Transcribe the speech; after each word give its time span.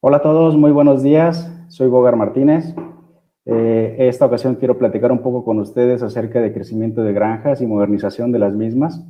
Hola 0.00 0.18
a 0.18 0.22
todos, 0.22 0.56
muy 0.56 0.70
buenos 0.70 1.02
días. 1.02 1.52
Soy 1.66 1.88
Bogar 1.88 2.14
Martínez. 2.14 2.72
Eh, 3.44 3.96
esta 3.98 4.26
ocasión 4.26 4.54
quiero 4.54 4.78
platicar 4.78 5.10
un 5.10 5.18
poco 5.18 5.44
con 5.44 5.58
ustedes 5.58 6.04
acerca 6.04 6.40
de 6.40 6.52
crecimiento 6.52 7.02
de 7.02 7.12
granjas 7.12 7.60
y 7.60 7.66
modernización 7.66 8.30
de 8.30 8.38
las 8.38 8.54
mismas. 8.54 9.04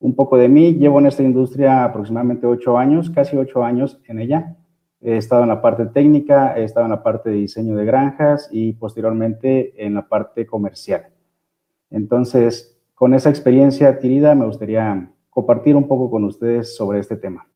Un 0.00 0.14
poco 0.16 0.38
de 0.38 0.48
mí, 0.48 0.72
llevo 0.72 1.00
en 1.00 1.06
esta 1.08 1.22
industria 1.22 1.84
aproximadamente 1.84 2.46
ocho 2.46 2.78
años, 2.78 3.10
casi 3.10 3.36
ocho 3.36 3.62
años 3.62 4.00
en 4.08 4.18
ella. 4.18 4.56
He 5.02 5.18
estado 5.18 5.42
en 5.42 5.50
la 5.50 5.60
parte 5.60 5.84
técnica, 5.84 6.58
he 6.58 6.64
estado 6.64 6.86
en 6.86 6.92
la 6.92 7.02
parte 7.02 7.28
de 7.28 7.36
diseño 7.36 7.76
de 7.76 7.84
granjas 7.84 8.48
y 8.50 8.72
posteriormente 8.72 9.84
en 9.84 9.92
la 9.92 10.08
parte 10.08 10.46
comercial. 10.46 11.08
Entonces, 11.90 12.80
con 12.94 13.12
esa 13.12 13.28
experiencia 13.28 13.90
adquirida, 13.90 14.34
me 14.34 14.46
gustaría 14.46 15.12
compartir 15.28 15.76
un 15.76 15.86
poco 15.86 16.10
con 16.10 16.24
ustedes 16.24 16.74
sobre 16.74 17.00
este 17.00 17.18
tema. 17.18 17.46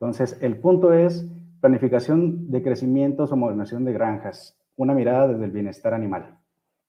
Entonces, 0.00 0.38
el 0.42 0.58
punto 0.58 0.92
es 0.92 1.26
planificación 1.60 2.50
de 2.50 2.62
crecimientos 2.62 3.32
o 3.32 3.36
modernización 3.36 3.84
de 3.84 3.92
granjas, 3.92 4.58
una 4.76 4.94
mirada 4.94 5.28
desde 5.28 5.44
el 5.44 5.50
bienestar 5.50 5.94
animal. 5.94 6.38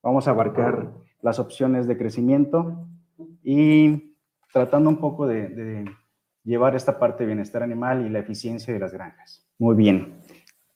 Vamos 0.03 0.27
a 0.27 0.31
abarcar 0.31 0.91
las 1.21 1.39
opciones 1.39 1.87
de 1.87 1.97
crecimiento 1.97 2.87
y 3.43 4.15
tratando 4.51 4.89
un 4.89 4.97
poco 4.97 5.25
de, 5.25 5.85
llevar 6.43 6.75
esta 6.75 6.97
parte 6.97 7.23
de 7.23 7.27
bienestar 7.27 7.63
animal 7.63 8.05
y 8.05 8.09
la 8.09 8.19
eficiencia 8.19 8.73
de 8.73 8.79
las 8.79 8.93
granjas. 8.93 9.45
Muy 9.59 9.75
bien. 9.75 10.21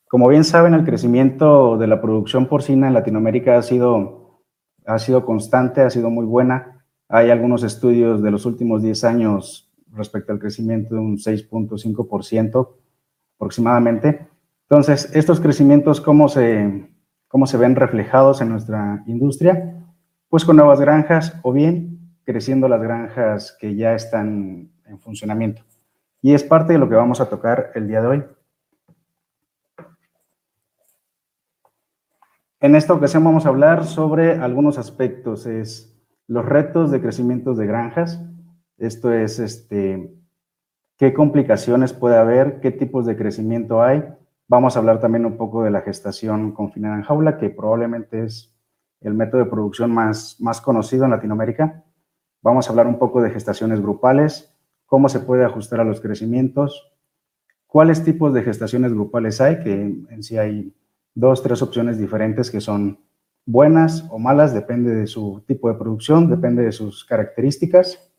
Como 0.09 0.27
bien 0.27 0.43
saben, 0.43 0.73
el 0.73 0.83
crecimiento 0.83 1.77
de 1.77 1.87
la 1.87 2.01
producción 2.01 2.47
porcina 2.47 2.87
en 2.87 2.93
Latinoamérica 2.93 3.57
ha 3.57 3.61
sido, 3.61 4.41
ha 4.85 4.99
sido 4.99 5.25
constante, 5.25 5.81
ha 5.81 5.89
sido 5.89 6.09
muy 6.09 6.25
buena. 6.25 6.85
Hay 7.07 7.29
algunos 7.29 7.63
estudios 7.63 8.21
de 8.21 8.31
los 8.31 8.45
últimos 8.45 8.81
10 8.81 9.03
años 9.05 9.70
respecto 9.93 10.31
al 10.31 10.39
crecimiento 10.39 10.95
de 10.95 11.01
un 11.01 11.17
6.5% 11.17 12.69
aproximadamente. 13.35 14.27
Entonces, 14.69 15.09
estos 15.13 15.39
crecimientos, 15.39 15.99
¿cómo 15.99 16.29
se, 16.29 16.89
¿cómo 17.27 17.45
se 17.47 17.57
ven 17.57 17.75
reflejados 17.75 18.41
en 18.41 18.49
nuestra 18.49 19.03
industria? 19.07 19.83
Pues 20.29 20.45
con 20.45 20.55
nuevas 20.55 20.79
granjas 20.79 21.37
o 21.43 21.51
bien 21.51 21.99
creciendo 22.23 22.67
las 22.67 22.81
granjas 22.81 23.57
que 23.59 23.75
ya 23.75 23.93
están 23.95 24.69
en 24.85 24.99
funcionamiento. 24.99 25.63
Y 26.21 26.33
es 26.33 26.43
parte 26.43 26.73
de 26.73 26.79
lo 26.79 26.87
que 26.87 26.95
vamos 26.95 27.19
a 27.19 27.29
tocar 27.29 27.71
el 27.75 27.87
día 27.87 28.01
de 28.01 28.07
hoy. 28.07 28.23
En 32.59 32.75
esta 32.75 32.93
ocasión 32.93 33.23
vamos 33.23 33.45
a 33.45 33.49
hablar 33.49 33.85
sobre 33.85 34.35
algunos 34.35 34.77
aspectos, 34.77 35.47
es 35.47 35.99
los 36.27 36.45
retos 36.45 36.91
de 36.91 37.01
crecimiento 37.01 37.55
de 37.55 37.65
granjas, 37.65 38.23
esto 38.81 39.13
es, 39.13 39.39
este, 39.39 40.13
qué 40.97 41.13
complicaciones 41.13 41.93
puede 41.93 42.17
haber, 42.17 42.59
qué 42.59 42.71
tipos 42.71 43.05
de 43.05 43.15
crecimiento 43.15 43.81
hay. 43.81 44.03
Vamos 44.47 44.75
a 44.75 44.79
hablar 44.79 44.99
también 44.99 45.25
un 45.25 45.37
poco 45.37 45.63
de 45.63 45.71
la 45.71 45.81
gestación 45.81 46.51
confinada 46.51 46.95
en 46.95 47.03
jaula, 47.03 47.37
que 47.37 47.49
probablemente 47.49 48.23
es 48.23 48.53
el 49.01 49.13
método 49.13 49.43
de 49.43 49.49
producción 49.49 49.91
más, 49.91 50.37
más 50.39 50.61
conocido 50.61 51.05
en 51.05 51.11
Latinoamérica. 51.11 51.83
Vamos 52.41 52.67
a 52.67 52.71
hablar 52.71 52.87
un 52.87 52.99
poco 52.99 53.21
de 53.21 53.29
gestaciones 53.29 53.81
grupales, 53.81 54.53
cómo 54.85 55.09
se 55.09 55.19
puede 55.19 55.45
ajustar 55.45 55.79
a 55.79 55.83
los 55.83 56.01
crecimientos, 56.01 56.91
cuáles 57.67 58.03
tipos 58.03 58.33
de 58.33 58.43
gestaciones 58.43 58.93
grupales 58.93 59.39
hay, 59.41 59.63
que 59.63 59.73
en 59.73 60.23
sí 60.23 60.37
hay 60.37 60.75
dos, 61.13 61.43
tres 61.43 61.61
opciones 61.61 61.97
diferentes 61.97 62.49
que 62.49 62.61
son 62.61 62.99
buenas 63.45 64.05
o 64.09 64.19
malas, 64.19 64.53
depende 64.53 64.93
de 64.93 65.07
su 65.07 65.43
tipo 65.47 65.69
de 65.69 65.75
producción, 65.75 66.29
depende 66.29 66.63
de 66.63 66.71
sus 66.71 67.05
características. 67.05 68.10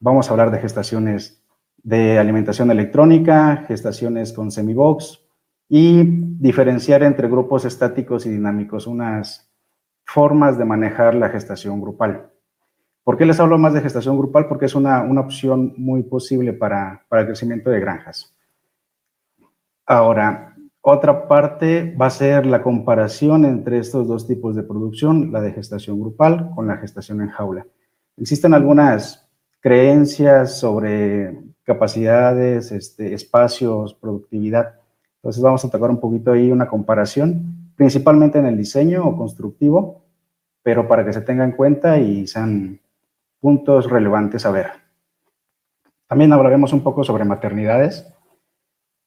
Vamos 0.00 0.28
a 0.28 0.30
hablar 0.30 0.52
de 0.52 0.60
gestaciones 0.60 1.42
de 1.82 2.18
alimentación 2.18 2.70
electrónica, 2.70 3.64
gestaciones 3.66 4.32
con 4.32 4.52
semibox 4.52 5.24
y 5.68 6.04
diferenciar 6.04 7.02
entre 7.02 7.28
grupos 7.28 7.64
estáticos 7.64 8.24
y 8.24 8.30
dinámicos, 8.30 8.86
unas 8.86 9.50
formas 10.04 10.56
de 10.56 10.64
manejar 10.64 11.16
la 11.16 11.28
gestación 11.30 11.80
grupal. 11.80 12.30
¿Por 13.02 13.16
qué 13.16 13.26
les 13.26 13.40
hablo 13.40 13.58
más 13.58 13.74
de 13.74 13.80
gestación 13.80 14.16
grupal? 14.16 14.46
Porque 14.46 14.66
es 14.66 14.74
una, 14.76 15.02
una 15.02 15.20
opción 15.20 15.74
muy 15.76 16.04
posible 16.04 16.52
para, 16.52 17.04
para 17.08 17.22
el 17.22 17.28
crecimiento 17.28 17.70
de 17.70 17.80
granjas. 17.80 18.34
Ahora, 19.84 20.54
otra 20.80 21.26
parte 21.26 21.94
va 22.00 22.06
a 22.06 22.10
ser 22.10 22.46
la 22.46 22.62
comparación 22.62 23.44
entre 23.44 23.78
estos 23.78 24.06
dos 24.06 24.28
tipos 24.28 24.54
de 24.54 24.62
producción, 24.62 25.32
la 25.32 25.40
de 25.40 25.52
gestación 25.52 26.00
grupal 26.00 26.50
con 26.54 26.68
la 26.68 26.76
gestación 26.76 27.20
en 27.20 27.30
jaula. 27.30 27.66
Existen 28.16 28.54
algunas 28.54 29.27
creencias 29.68 30.58
sobre 30.58 31.42
capacidades, 31.62 32.72
este, 32.72 33.12
espacios, 33.12 33.92
productividad. 33.92 34.76
Entonces 35.16 35.42
vamos 35.42 35.62
a 35.62 35.68
tocar 35.68 35.90
un 35.90 36.00
poquito 36.00 36.32
ahí 36.32 36.50
una 36.50 36.66
comparación, 36.66 37.70
principalmente 37.76 38.38
en 38.38 38.46
el 38.46 38.56
diseño 38.56 39.06
o 39.06 39.14
constructivo, 39.14 40.06
pero 40.62 40.88
para 40.88 41.04
que 41.04 41.12
se 41.12 41.20
tenga 41.20 41.44
en 41.44 41.52
cuenta 41.52 41.98
y 41.98 42.26
sean 42.26 42.80
puntos 43.40 43.90
relevantes 43.90 44.46
a 44.46 44.52
ver. 44.52 44.68
También 46.06 46.32
hablaremos 46.32 46.72
un 46.72 46.80
poco 46.80 47.04
sobre 47.04 47.26
maternidades, 47.26 48.10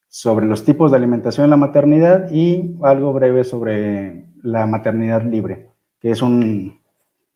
sobre 0.09 0.45
los 0.45 0.63
tipos 0.63 0.91
de 0.91 0.97
alimentación 0.97 1.45
en 1.45 1.49
la 1.49 1.57
maternidad 1.57 2.29
y 2.29 2.77
algo 2.83 3.13
breve 3.13 3.43
sobre 3.45 4.27
la 4.43 4.67
maternidad 4.67 5.23
libre, 5.23 5.71
que 5.99 6.11
es 6.11 6.21
un, 6.21 6.79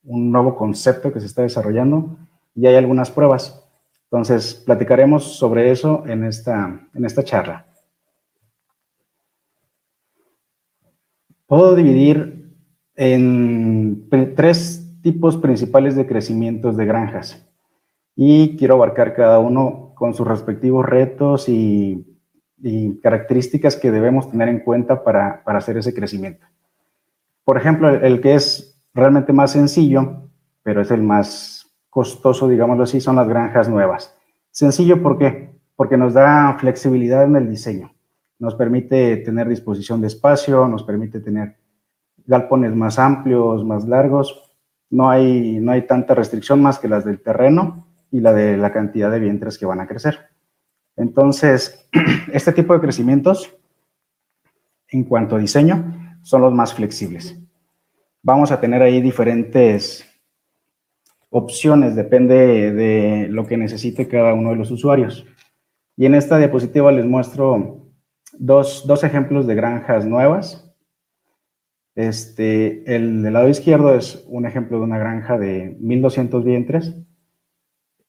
un 0.03 0.31
nuevo 0.31 0.55
concepto 0.55 1.11
que 1.11 1.19
se 1.19 1.25
está 1.25 1.41
desarrollando 1.41 2.19
y 2.55 2.65
hay 2.65 2.75
algunas 2.75 3.11
pruebas. 3.11 3.61
Entonces, 4.05 4.55
platicaremos 4.65 5.37
sobre 5.37 5.71
eso 5.71 6.03
en 6.07 6.23
esta, 6.23 6.87
en 6.93 7.05
esta 7.05 7.23
charla. 7.23 7.65
Puedo 11.47 11.75
dividir 11.75 12.55
en 12.95 14.07
tres 14.35 14.81
tipos 15.01 15.37
principales 15.37 15.95
de 15.95 16.07
crecimientos 16.07 16.77
de 16.77 16.85
granjas 16.85 17.45
y 18.15 18.55
quiero 18.57 18.75
abarcar 18.75 19.13
cada 19.13 19.37
uno 19.39 19.91
con 19.95 20.13
sus 20.13 20.27
respectivos 20.27 20.85
retos 20.85 21.49
y, 21.49 22.11
características 23.03 23.75
que 23.75 23.91
debemos 23.91 24.31
tener 24.31 24.49
en 24.49 24.61
cuenta 24.61 25.03
para, 25.03 25.43
para 25.43 25.59
hacer 25.59 25.77
ese 25.77 25.93
crecimiento. 25.93 26.47
Por 27.43 27.57
ejemplo, 27.57 27.89
el 27.89 28.21
que 28.21 28.33
es 28.33 28.81
realmente 28.91 29.31
más 29.33 29.51
sencillo, 29.51 30.31
pero 30.63 30.81
es 30.81 30.89
el 30.89 31.03
más 31.03 31.54
costoso, 31.95 32.49
digámoslo 32.49 32.83
así, 32.83 32.99
son 32.99 33.15
las 33.15 33.25
granjas 33.25 33.69
nuevas. 33.69 34.13
Sencillo, 34.51 35.01
¿por 35.01 35.17
qué? 35.17 35.55
Porque 35.77 35.95
nos 35.95 36.13
da 36.13 36.57
flexibilidad 36.59 37.23
en 37.23 37.37
el 37.37 37.49
diseño. 37.49 37.93
Nos 38.37 38.53
permite 38.53 39.15
tener 39.15 39.47
disposición 39.47 40.01
de 40.01 40.07
espacio, 40.07 40.67
nos 40.67 40.83
permite 40.83 41.21
tener 41.21 41.55
galpones 42.25 42.75
más 42.75 42.99
amplios, 42.99 43.63
más 43.63 43.87
largos. 43.87 44.43
No 44.89 45.09
hay, 45.09 45.57
no 45.61 45.71
hay 45.71 45.87
tanta 45.87 46.13
restricción 46.15 46.61
más 46.61 46.79
que 46.79 46.89
las 46.89 47.05
del 47.05 47.21
terreno 47.21 47.87
y 48.11 48.19
la 48.19 48.33
de 48.33 48.57
la 48.57 48.73
cantidad 48.73 49.09
de 49.09 49.21
vientres 49.21 49.57
que 49.57 49.65
van 49.65 49.79
a 49.79 49.87
crecer. 49.87 50.19
Entonces, 50.97 51.87
este 52.33 52.51
tipo 52.51 52.73
de 52.73 52.81
crecimientos, 52.81 53.55
en 54.89 55.05
cuanto 55.05 55.37
a 55.37 55.39
diseño, 55.39 56.17
son 56.23 56.41
los 56.41 56.53
más 56.53 56.73
flexibles. 56.73 57.39
Vamos 58.21 58.51
a 58.51 58.59
tener 58.59 58.81
ahí 58.81 59.01
diferentes 59.01 60.05
opciones, 61.37 61.95
depende 61.95 62.71
de 62.71 63.27
lo 63.27 63.45
que 63.45 63.57
necesite 63.57 64.07
cada 64.07 64.33
uno 64.33 64.51
de 64.51 64.55
los 64.55 64.71
usuarios. 64.71 65.25
Y 65.97 66.05
en 66.05 66.15
esta 66.15 66.37
diapositiva 66.37 66.93
les 66.93 67.05
muestro 67.05 67.91
dos, 68.31 68.87
dos 68.87 69.03
ejemplos 69.03 69.45
de 69.45 69.55
granjas 69.55 70.05
nuevas. 70.05 70.73
Este, 71.93 72.95
el 72.95 73.21
del 73.21 73.33
lado 73.33 73.49
izquierdo 73.49 73.93
es 73.93 74.23
un 74.29 74.45
ejemplo 74.45 74.77
de 74.77 74.85
una 74.85 74.97
granja 74.97 75.37
de 75.37 75.75
1200 75.81 76.41
vientres. 76.45 76.95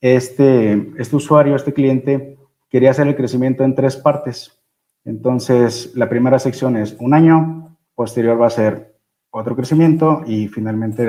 Este, 0.00 0.92
este 0.97 1.16
usuario, 1.16 1.56
este 1.56 1.72
cliente, 1.72 2.38
quería 2.70 2.92
hacer 2.92 3.09
el 3.09 3.16
crecimiento 3.16 3.65
en 3.65 3.75
tres 3.75 3.97
partes. 3.97 4.62
Entonces, 5.04 5.97
la 5.97 6.09
primera 6.09 6.39
sección 6.39 6.77
es 6.77 6.97
un 7.01 7.12
año, 7.12 7.77
posterior 7.97 8.41
va 8.41 8.47
a 8.47 8.51
ser 8.51 8.95
otro 9.30 9.56
crecimiento 9.56 10.22
y 10.27 10.47
finalmente 10.47 11.09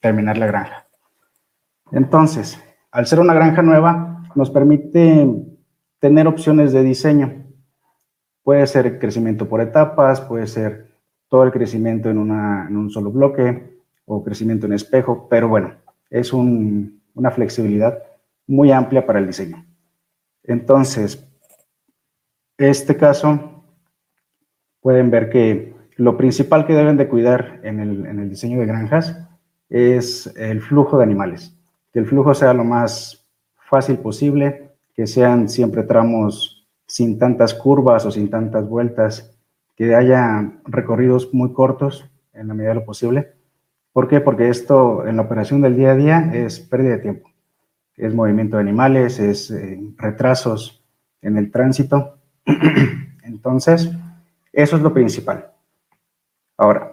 terminar 0.00 0.38
la 0.38 0.46
granja. 0.46 0.86
Entonces, 1.92 2.58
al 2.90 3.06
ser 3.06 3.20
una 3.20 3.34
granja 3.34 3.62
nueva, 3.62 4.24
nos 4.34 4.50
permite 4.50 5.28
tener 5.98 6.26
opciones 6.26 6.72
de 6.72 6.82
diseño. 6.82 7.44
Puede 8.42 8.66
ser 8.66 8.98
crecimiento 8.98 9.48
por 9.48 9.60
etapas, 9.60 10.20
puede 10.20 10.46
ser 10.46 10.90
todo 11.28 11.44
el 11.44 11.52
crecimiento 11.52 12.10
en, 12.10 12.18
un 12.18 12.90
solo 12.90 13.10
bloque 13.10 13.80
o 14.06 14.24
crecimiento 14.24 14.66
en 14.66 14.72
espejo, 14.72 15.28
pero 15.28 15.48
bueno, 15.48 15.74
es 16.10 16.32
una 16.32 17.30
flexibilidad 17.30 18.02
muy 18.46 18.72
amplia 18.72 19.06
para 19.06 19.18
el 19.18 19.26
diseño. 19.26 19.64
Entonces, 20.42 21.26
este 22.58 22.96
caso, 22.96 23.64
pueden 24.80 25.10
ver 25.10 25.30
que 25.30 25.74
lo 25.96 26.16
principal 26.16 26.66
que 26.66 26.74
deben 26.74 26.96
de 26.96 27.08
cuidar 27.08 27.60
en 27.62 27.80
el 27.80 28.28
diseño 28.28 28.58
de 28.58 28.66
granjas 28.66 29.16
es 29.68 30.26
el 30.36 30.60
flujo 30.60 30.98
de 30.98 31.04
animales 31.04 31.56
que 31.92 31.98
el 31.98 32.06
flujo 32.06 32.34
sea 32.34 32.54
lo 32.54 32.64
más 32.64 33.26
fácil 33.68 33.98
posible, 33.98 34.70
que 34.94 35.06
sean 35.06 35.48
siempre 35.48 35.82
tramos 35.82 36.66
sin 36.86 37.18
tantas 37.18 37.54
curvas 37.54 38.04
o 38.06 38.10
sin 38.10 38.28
tantas 38.30 38.68
vueltas, 38.68 39.38
que 39.76 39.94
haya 39.94 40.52
recorridos 40.64 41.32
muy 41.32 41.52
cortos 41.52 42.10
en 42.32 42.48
la 42.48 42.54
medida 42.54 42.70
de 42.70 42.76
lo 42.76 42.84
posible. 42.84 43.32
¿Por 43.92 44.08
qué? 44.08 44.20
Porque 44.20 44.48
esto 44.48 45.06
en 45.06 45.16
la 45.16 45.22
operación 45.22 45.60
del 45.60 45.76
día 45.76 45.92
a 45.92 45.96
día 45.96 46.30
es 46.34 46.60
pérdida 46.60 46.92
de 46.92 46.98
tiempo, 46.98 47.30
es 47.96 48.14
movimiento 48.14 48.56
de 48.56 48.62
animales, 48.62 49.18
es 49.18 49.50
eh, 49.50 49.78
retrasos 49.96 50.82
en 51.20 51.36
el 51.36 51.50
tránsito. 51.50 52.18
Entonces, 53.22 53.90
eso 54.52 54.76
es 54.76 54.82
lo 54.82 54.92
principal. 54.92 55.50
Ahora, 56.56 56.92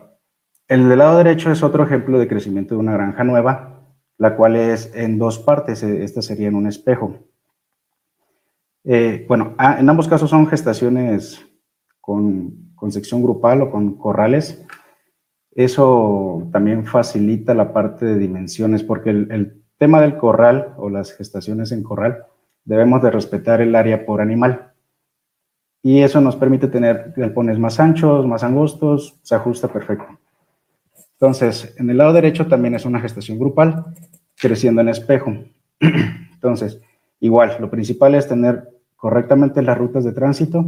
el 0.68 0.88
del 0.88 1.00
lado 1.00 1.18
derecho 1.18 1.52
es 1.52 1.64
otro 1.64 1.84
ejemplo 1.84 2.20
de 2.20 2.28
crecimiento 2.28 2.76
de 2.76 2.82
una 2.82 2.94
granja 2.94 3.24
nueva, 3.24 3.69
la 4.20 4.36
cual 4.36 4.56
es 4.56 4.92
en 4.94 5.18
dos 5.18 5.40
partes. 5.40 5.82
Eh, 5.82 6.04
esta 6.04 6.22
sería 6.22 6.48
en 6.48 6.56
un 6.56 6.68
espejo. 6.68 7.16
Eh, 8.84 9.26
bueno, 9.28 9.56
en 9.58 9.90
ambos 9.90 10.08
casos 10.08 10.30
son 10.30 10.46
gestaciones 10.46 11.44
con, 12.00 12.70
sección 12.90 13.24
grupal 13.24 13.64
o 13.64 13.72
con 13.72 13.98
corrales. 13.98 14.64
Eso 15.52 16.48
también 16.52 16.86
facilita 16.86 17.54
la 17.54 17.74
parte 17.74 18.06
de 18.06 18.18
dimensiones, 18.18 18.84
porque 18.84 19.10
el, 19.10 19.32
el 19.32 19.64
tema 19.78 20.02
del 20.02 20.18
corral 20.18 20.74
o 20.78 20.90
las 20.90 21.14
gestaciones 21.14 21.72
en 21.72 21.84
corral, 21.84 22.26
debemos 22.66 23.02
de 23.02 23.12
respetar 23.12 23.62
el 23.62 23.76
área 23.76 24.06
por 24.06 24.22
animal. 24.22 24.74
Y 25.82 26.02
eso 26.02 26.20
nos 26.20 26.36
permite 26.36 26.68
tener 26.68 27.14
galpones 27.16 27.58
más 27.58 27.80
anchos, 27.80 28.28
más 28.28 28.44
angostos, 28.44 29.20
se 29.24 29.36
ajusta 29.36 29.70
perfecto. 29.70 30.20
Entonces, 31.22 31.76
en 31.78 31.90
el 31.90 31.98
lado 31.98 32.14
derecho 32.14 32.48
también 32.48 32.76
es 32.76 32.86
una 32.86 33.02
gestación 33.02 33.38
grupal, 33.38 33.86
creciendo 34.36 34.80
en 34.80 34.88
espejo. 34.88 35.34
Entonces, 36.34 36.80
igual, 37.20 37.58
lo 37.60 37.70
principal 37.70 38.16
es 38.16 38.30
tener 38.30 38.70
correctamente 38.96 39.62
las 39.62 39.78
rutas 39.78 40.06
de 40.06 40.14
tránsito 40.14 40.66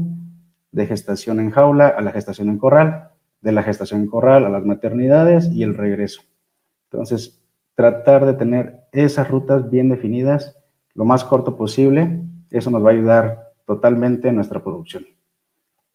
de 0.74 0.88
gestación 0.88 1.39
en 1.39 1.51
jaula 1.51 1.88
a 1.88 2.01
la 2.01 2.12
gestación 2.12 2.50
en 2.50 2.57
corral, 2.57 3.12
de 3.39 3.53
la 3.53 3.63
gestación 3.63 4.01
en 4.01 4.07
corral 4.07 4.45
a 4.45 4.50
las 4.50 4.65
maternidades 4.65 5.50
y 5.50 5.63
el 5.63 5.74
regreso. 5.74 6.21
Entonces, 6.92 7.42
tratar 7.75 8.25
de 8.25 8.33
tener 8.33 8.81
esas 8.92 9.30
rutas 9.30 9.69
bien 9.69 9.88
definidas 9.88 10.57
lo 10.94 11.06
más 11.06 11.24
corto 11.24 11.56
posible, 11.56 12.19
eso 12.50 12.69
nos 12.71 12.83
va 12.83 12.89
a 12.89 12.94
ayudar 12.94 13.54
totalmente 13.65 14.27
en 14.27 14.36
nuestra 14.36 14.62
producción. 14.62 15.06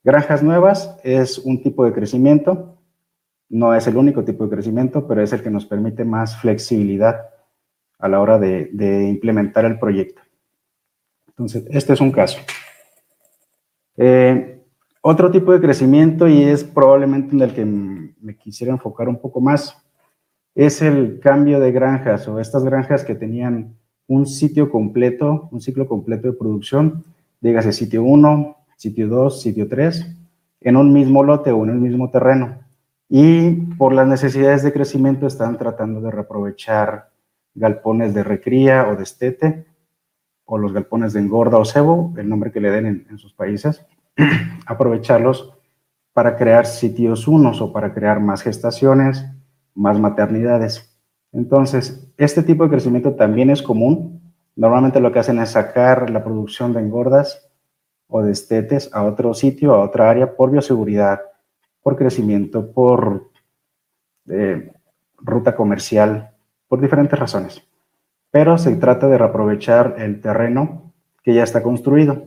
Granjas 0.03 0.43
nuevas 0.43 0.99
es 1.05 1.39
un 1.39 1.63
tipo 1.63 1.85
de 1.85 1.93
crecimiento 1.93 2.76
no 3.49 3.75
es 3.75 3.87
el 3.87 3.97
único 3.97 4.25
tipo 4.25 4.45
de 4.45 4.51
crecimiento, 4.51 5.07
pero 5.07 5.23
es 5.23 5.33
el 5.33 5.43
que 5.43 5.51
nos 5.51 5.67
permite 5.67 6.05
más 6.05 6.37
flexibilidad 6.41 7.31
a 7.99 8.09
la 8.09 8.21
hora 8.21 8.39
de, 8.39 9.09
implementar 9.09 9.65
el 9.65 9.79
proyecto. 9.79 10.23
Entonces, 11.29 11.65
este 11.71 11.93
es 11.93 12.01
un 12.01 12.13
caso. 12.13 12.39
Eh, 13.97 14.61
otro 15.01 15.31
tipo 15.31 15.53
de 15.53 15.61
crecimiento, 15.61 16.29
y 16.29 16.43
es 16.43 16.65
probablemente 16.65 17.35
en 17.35 17.43
el 17.43 17.55
que 17.55 17.65
me 17.65 18.37
quisiera 18.37 18.73
enfocar 18.73 19.09
un 19.09 19.21
poco 19.21 19.41
más, 19.41 19.77
es 20.55 20.83
el 20.83 21.21
cambio 21.21 21.61
de 21.61 21.71
granjas 21.71 22.27
o 22.29 22.41
estas 22.41 22.65
granjas 22.65 23.05
que 23.05 23.15
tenían 23.15 23.77
un 24.09 24.27
sitio 24.27 24.71
completo, 24.71 25.49
un 25.53 25.61
ciclo 25.61 25.87
completo 25.87 26.29
de 26.29 26.33
producción, 26.33 27.05
dígase 27.41 27.73
sitio 27.73 28.03
1, 28.03 28.57
sitio 28.77 29.09
2, 29.09 29.43
sitio 29.43 29.69
3, 29.69 30.07
en 30.63 30.77
un 30.77 30.93
mismo 30.93 31.23
lote 31.23 31.53
o 31.53 31.65
en 31.65 31.71
el 31.71 31.79
mismo 31.79 32.11
terreno 32.11 32.66
y 33.09 33.53
por 33.77 33.93
las 33.93 34.07
necesidades 34.07 34.63
de 34.63 34.73
crecimiento 34.73 35.27
están 35.27 35.59
tratando 35.59 36.01
de 36.01 36.11
reaprovechar 36.11 37.11
galpones 37.55 38.15
de 38.15 38.25
recría 38.25 38.89
o 38.89 38.97
de 38.97 39.03
estete 39.05 39.67
o 40.45 40.59
los 40.59 40.73
galpones 40.73 41.13
de 41.13 41.21
engorda 41.21 41.59
o 41.59 41.65
cebo, 41.65 42.15
el 42.17 42.29
nombre 42.29 42.53
que 42.53 42.61
le 42.61 42.71
den 42.71 43.07
en, 43.09 43.19
sus 43.19 43.33
países, 43.33 43.85
aprovecharlos 44.67 45.53
para 46.13 46.37
crear 46.37 46.67
sitios 46.67 47.27
unos 47.27 47.61
o 47.61 47.73
para 47.73 47.93
crear 47.93 48.21
más 48.21 48.43
gestaciones, 48.43 49.25
más 49.75 49.99
maternidades. 49.99 50.97
Entonces, 51.33 52.09
este 52.17 52.43
tipo 52.43 52.65
de 52.65 52.71
crecimiento 52.71 53.15
también 53.15 53.51
es 53.51 53.61
común. 53.61 54.33
Normalmente 54.55 55.01
lo 55.01 55.13
que 55.13 55.19
hacen 55.19 55.39
es 55.41 55.51
sacar 55.51 56.11
la 56.11 56.25
producción 56.25 56.73
de 56.73 56.81
engordas 56.81 57.51
o 58.07 58.23
de 58.23 58.33
estetes 58.33 58.89
a 58.95 59.03
otro 59.03 59.35
sitio, 59.35 59.75
a 59.75 59.83
otra 59.83 60.09
área, 60.09 60.37
por 60.37 60.51
bioseguridad, 60.51 61.21
por 61.87 61.95
crecimiento, 61.95 62.73
por 62.73 63.31
eh, 64.29 64.73
ruta 65.19 65.55
comercial, 65.55 66.33
por 66.67 66.81
diferentes 66.81 67.17
razones. 67.17 67.63
Pero 68.33 68.59
se 68.59 68.75
trata 68.75 69.07
de 69.07 69.17
reaprovechar 69.17 69.95
el 69.99 70.21
terreno 70.21 70.93
que 71.23 71.33
ya 71.33 71.45
está 71.45 71.63
construido. 71.63 72.25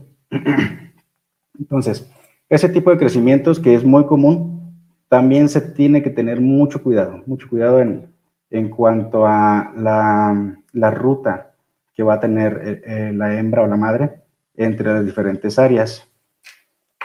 Entonces, 1.59 2.09
ese 2.47 2.69
tipo 2.69 2.89
de 2.89 2.97
crecimientos 3.00 3.59
que 3.59 3.75
es 3.75 3.83
muy 3.83 4.06
común, 4.06 4.77
también 5.09 5.50
se 5.50 5.59
tiene 5.59 6.01
que 6.01 6.09
tener 6.09 6.39
mucho 6.39 6.81
cuidado, 6.81 7.21
mucho 7.25 7.50
cuidado 7.50 7.81
en, 7.81 8.13
en 8.51 8.69
cuanto 8.69 9.27
a 9.27 9.73
la, 9.75 10.56
la, 10.71 10.91
ruta 10.91 11.51
que 11.94 12.03
va 12.03 12.13
a 12.13 12.19
tener 12.21 12.61
eh, 12.63 12.81
eh, 12.85 13.11
la 13.13 13.38
hembra 13.38 13.63
o 13.63 13.67
la 13.67 13.75
madre 13.75 14.21
entre 14.56 14.94
las 14.94 15.06
diferentes 15.06 15.59
áreas. 15.59 16.09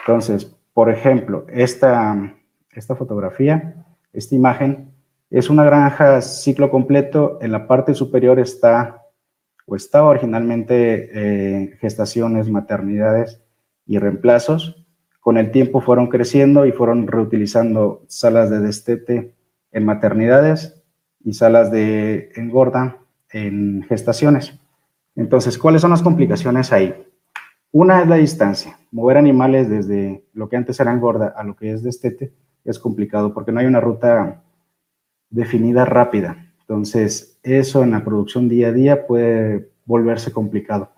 Entonces, 0.03 0.56
por 0.73 0.89
ejemplo, 0.89 1.47
esta, 1.49 2.33
esta 2.75 2.97
fotografía, 2.97 3.75
esta 4.12 4.35
imagen, 4.35 4.93
es 5.31 5.50
una 5.50 5.65
granja 5.65 6.21
ciclo 6.21 6.71
completo. 6.71 7.38
En 7.41 7.53
la 7.53 7.67
parte 7.67 7.94
superior 7.94 8.38
está, 8.38 9.03
o 9.67 9.76
estaba 9.76 10.09
originalmente, 10.09 11.11
eh, 11.12 11.76
gestaciones, 11.81 12.49
maternidades 12.49 13.41
y 13.87 13.99
reemplazos. 13.99 14.85
Con 15.21 15.38
el 15.38 15.50
tiempo 15.50 15.81
fueron 15.81 16.09
creciendo 16.09 16.67
y 16.67 16.73
fueron 16.73 17.06
reutilizando 17.06 18.05
salas 18.06 18.50
de 18.50 18.61
destete 18.61 19.35
en 19.73 19.85
maternidades 19.85 20.82
y 21.25 21.32
salas 21.32 21.73
de 21.73 22.31
engorda 22.37 22.99
en 23.31 23.85
gestaciones. 23.88 24.59
Entonces, 25.17 25.59
¿cuáles 25.59 25.81
son 25.81 25.91
las 25.91 26.03
complicaciones 26.03 26.73
ahí? 26.73 26.94
Una 27.73 28.03
es 28.03 28.09
la 28.09 28.17
distancia. 28.17 28.79
Mover 28.93 29.17
animales 29.17 29.69
desde 29.69 30.25
lo 30.32 30.49
que 30.49 30.56
antes 30.56 30.79
era 30.79 30.93
engorda 30.93 31.35
a 31.37 31.43
lo 31.43 31.56
que 31.56 31.73
es 31.73 31.82
destete 31.82 32.32
es 32.65 32.79
complicado 32.79 33.35
porque 33.35 33.53
no 33.53 33.61
hay 33.61 33.67
una 33.67 33.81
ruta 33.81 34.43
definida 35.31 35.85
rápida. 35.85 36.53
Entonces, 36.61 37.39
eso 37.43 37.83
en 37.83 37.91
la 37.91 38.05
producción 38.05 38.49
día 38.49 38.69
a 38.69 38.73
día 38.73 39.07
puede 39.07 39.71
volverse 39.85 40.33
complicado. 40.33 40.91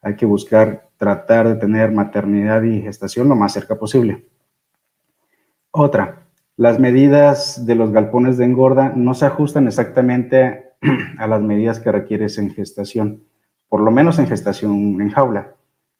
Hay 0.00 0.14
que 0.14 0.26
buscar 0.26 0.88
tratar 0.96 1.48
de 1.48 1.56
tener 1.56 1.90
maternidad 1.90 2.62
y 2.62 2.82
gestación 2.82 3.28
lo 3.28 3.36
más 3.36 3.52
cerca 3.52 3.78
posible. 3.78 4.26
Otra, 5.70 6.26
las 6.56 6.78
medidas 6.78 7.66
de 7.66 7.74
los 7.74 7.92
galpones 7.92 8.36
de 8.36 8.44
engorda 8.44 8.92
no 8.94 9.14
se 9.14 9.26
ajustan 9.26 9.66
exactamente 9.66 10.72
a 11.18 11.26
las 11.26 11.40
medidas 11.40 11.80
que 11.80 11.92
requieres 11.92 12.38
en 12.38 12.50
gestación, 12.50 13.24
por 13.68 13.80
lo 13.80 13.90
menos 13.90 14.18
en 14.18 14.26
gestación 14.26 15.00
en 15.00 15.10
jaula. 15.10 15.54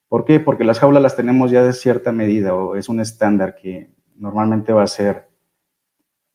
¿Por 0.08 0.24
qué? 0.24 0.40
Porque 0.40 0.64
las 0.64 0.78
jaulas 0.78 1.02
las 1.02 1.16
tenemos 1.16 1.50
ya 1.50 1.62
de 1.62 1.72
cierta 1.72 2.12
medida 2.12 2.54
o 2.54 2.76
es 2.76 2.88
un 2.88 3.00
estándar 3.00 3.56
que 3.56 3.90
normalmente 4.18 4.72
va 4.72 4.82
a 4.82 4.86
ser 4.86 5.28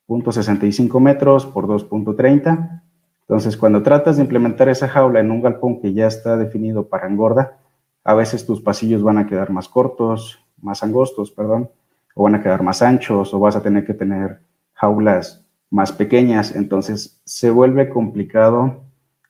0.65 0.07 0.99
metros 0.99 1.45
por 1.45 1.67
2.30. 1.67 2.81
Entonces, 3.21 3.57
cuando 3.57 3.83
tratas 3.83 4.17
de 4.17 4.23
implementar 4.23 4.69
esa 4.69 4.87
jaula 4.87 5.19
en 5.19 5.31
un 5.31 5.41
galpón 5.41 5.79
que 5.79 5.93
ya 5.93 6.07
está 6.07 6.37
definido 6.37 6.87
para 6.87 7.07
engorda, 7.07 7.57
a 8.03 8.13
veces 8.13 8.45
tus 8.45 8.61
pasillos 8.61 9.01
van 9.01 9.17
a 9.17 9.27
quedar 9.27 9.49
más 9.51 9.69
cortos, 9.69 10.39
más 10.61 10.83
angostos, 10.83 11.31
perdón, 11.31 11.69
o 12.15 12.23
van 12.23 12.35
a 12.35 12.41
quedar 12.41 12.63
más 12.63 12.81
anchos, 12.81 13.33
o 13.33 13.39
vas 13.39 13.55
a 13.55 13.61
tener 13.61 13.85
que 13.85 13.93
tener 13.93 14.41
jaulas 14.73 15.45
más 15.69 15.91
pequeñas. 15.91 16.55
Entonces, 16.55 17.21
se 17.25 17.49
vuelve 17.49 17.89
complicado 17.89 18.83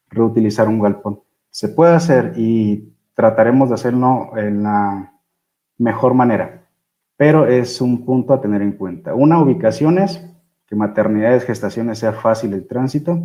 reutilizar 0.09 0.67
un 0.67 0.79
galpón. 0.79 1.21
Se 1.49 1.69
puede 1.69 1.93
hacer 1.93 2.33
y 2.35 2.93
trataremos 3.13 3.69
de 3.69 3.75
hacerlo 3.75 4.31
en 4.37 4.63
la 4.63 5.13
mejor 5.77 6.15
manera 6.15 6.62
pero 7.23 7.47
es 7.47 7.79
un 7.79 8.03
punto 8.03 8.33
a 8.33 8.41
tener 8.41 8.61
en 8.61 8.73
cuenta. 8.73 9.15
Una, 9.15 9.41
ubicaciones, 9.41 10.27
que 10.67 10.75
maternidades, 10.75 11.45
gestaciones 11.45 11.99
sea 11.99 12.11
fácil 12.11 12.51
el 12.51 12.67
tránsito, 12.67 13.17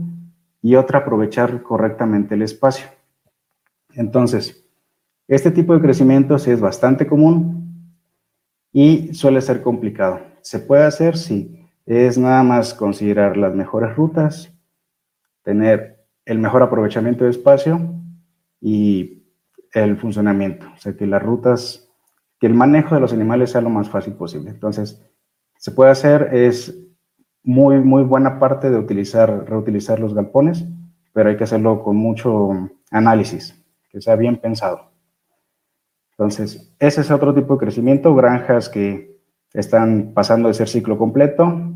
y 0.62 0.76
otra, 0.76 1.00
aprovechar 1.00 1.64
correctamente 1.64 2.36
el 2.36 2.42
espacio. 2.42 2.86
Entonces, 3.94 4.64
este 5.26 5.50
tipo 5.50 5.74
de 5.74 5.80
crecimientos 5.80 6.46
es 6.46 6.60
bastante 6.60 7.08
común 7.08 7.96
y 8.72 9.12
suele 9.14 9.40
ser 9.40 9.62
complicado. 9.62 10.20
¿Se 10.42 10.60
puede 10.60 10.84
hacer? 10.84 11.16
Sí. 11.16 11.68
Es 11.84 12.16
nada 12.18 12.44
más 12.44 12.74
considerar 12.74 13.36
las 13.36 13.52
mejores 13.52 13.96
rutas, 13.96 14.54
tener 15.42 16.04
el 16.24 16.38
mejor 16.38 16.62
aprovechamiento 16.62 17.24
de 17.24 17.30
espacio 17.30 17.80
y 18.60 19.24
el 19.72 19.96
funcionamiento. 19.96 20.66
O 20.72 20.78
sea, 20.78 20.96
que 20.96 21.04
las 21.04 21.20
rutas 21.20 21.87
que 22.38 22.46
el 22.46 22.54
manejo 22.54 22.94
de 22.94 23.00
los 23.00 23.12
animales 23.12 23.50
sea 23.50 23.60
lo 23.60 23.70
más 23.70 23.88
fácil 23.88 24.14
posible. 24.14 24.50
Entonces, 24.50 25.04
se 25.56 25.72
puede 25.72 25.90
hacer, 25.90 26.30
es 26.32 26.76
muy, 27.42 27.80
muy 27.80 28.04
buena 28.04 28.38
parte 28.38 28.70
de 28.70 28.76
utilizar, 28.76 29.48
reutilizar 29.48 29.98
los 29.98 30.14
galpones, 30.14 30.64
pero 31.12 31.30
hay 31.30 31.36
que 31.36 31.44
hacerlo 31.44 31.82
con 31.82 31.96
mucho 31.96 32.70
análisis, 32.90 33.60
que 33.90 34.00
sea 34.00 34.14
bien 34.16 34.36
pensado. 34.36 34.92
Entonces, 36.12 36.74
ese 36.78 37.00
es 37.00 37.10
otro 37.10 37.34
tipo 37.34 37.54
de 37.54 37.60
crecimiento, 37.60 38.14
granjas 38.14 38.68
que 38.68 39.18
están 39.52 40.12
pasando 40.14 40.48
de 40.48 40.54
ser 40.54 40.68
ciclo 40.68 40.98
completo 40.98 41.72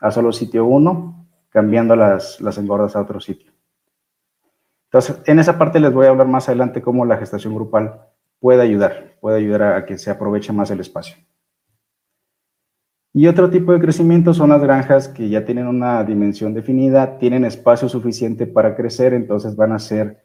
a 0.00 0.10
solo 0.10 0.32
sitio 0.32 0.64
1, 0.66 1.26
cambiando 1.50 1.96
las, 1.96 2.40
las 2.40 2.58
engordas 2.58 2.96
a 2.96 3.02
otro 3.02 3.20
sitio. 3.20 3.52
Entonces, 4.84 5.20
en 5.26 5.38
esa 5.38 5.58
parte 5.58 5.80
les 5.80 5.92
voy 5.92 6.06
a 6.06 6.10
hablar 6.10 6.28
más 6.28 6.48
adelante 6.48 6.82
cómo 6.82 7.04
la 7.04 7.16
gestación 7.16 7.54
grupal 7.54 8.06
puede 8.40 8.62
ayudar, 8.62 9.16
puede 9.20 9.38
ayudar 9.38 9.62
a 9.62 9.86
que 9.86 9.98
se 9.98 10.10
aproveche 10.10 10.52
más 10.52 10.70
el 10.70 10.80
espacio. 10.80 11.16
Y 13.12 13.28
otro 13.28 13.48
tipo 13.48 13.72
de 13.72 13.80
crecimiento 13.80 14.34
son 14.34 14.50
las 14.50 14.62
granjas 14.62 15.08
que 15.08 15.30
ya 15.30 15.44
tienen 15.46 15.66
una 15.66 16.04
dimensión 16.04 16.52
definida, 16.52 17.18
tienen 17.18 17.46
espacio 17.46 17.88
suficiente 17.88 18.46
para 18.46 18.76
crecer, 18.76 19.14
entonces 19.14 19.56
van 19.56 19.72
a 19.72 19.78
ser 19.78 20.22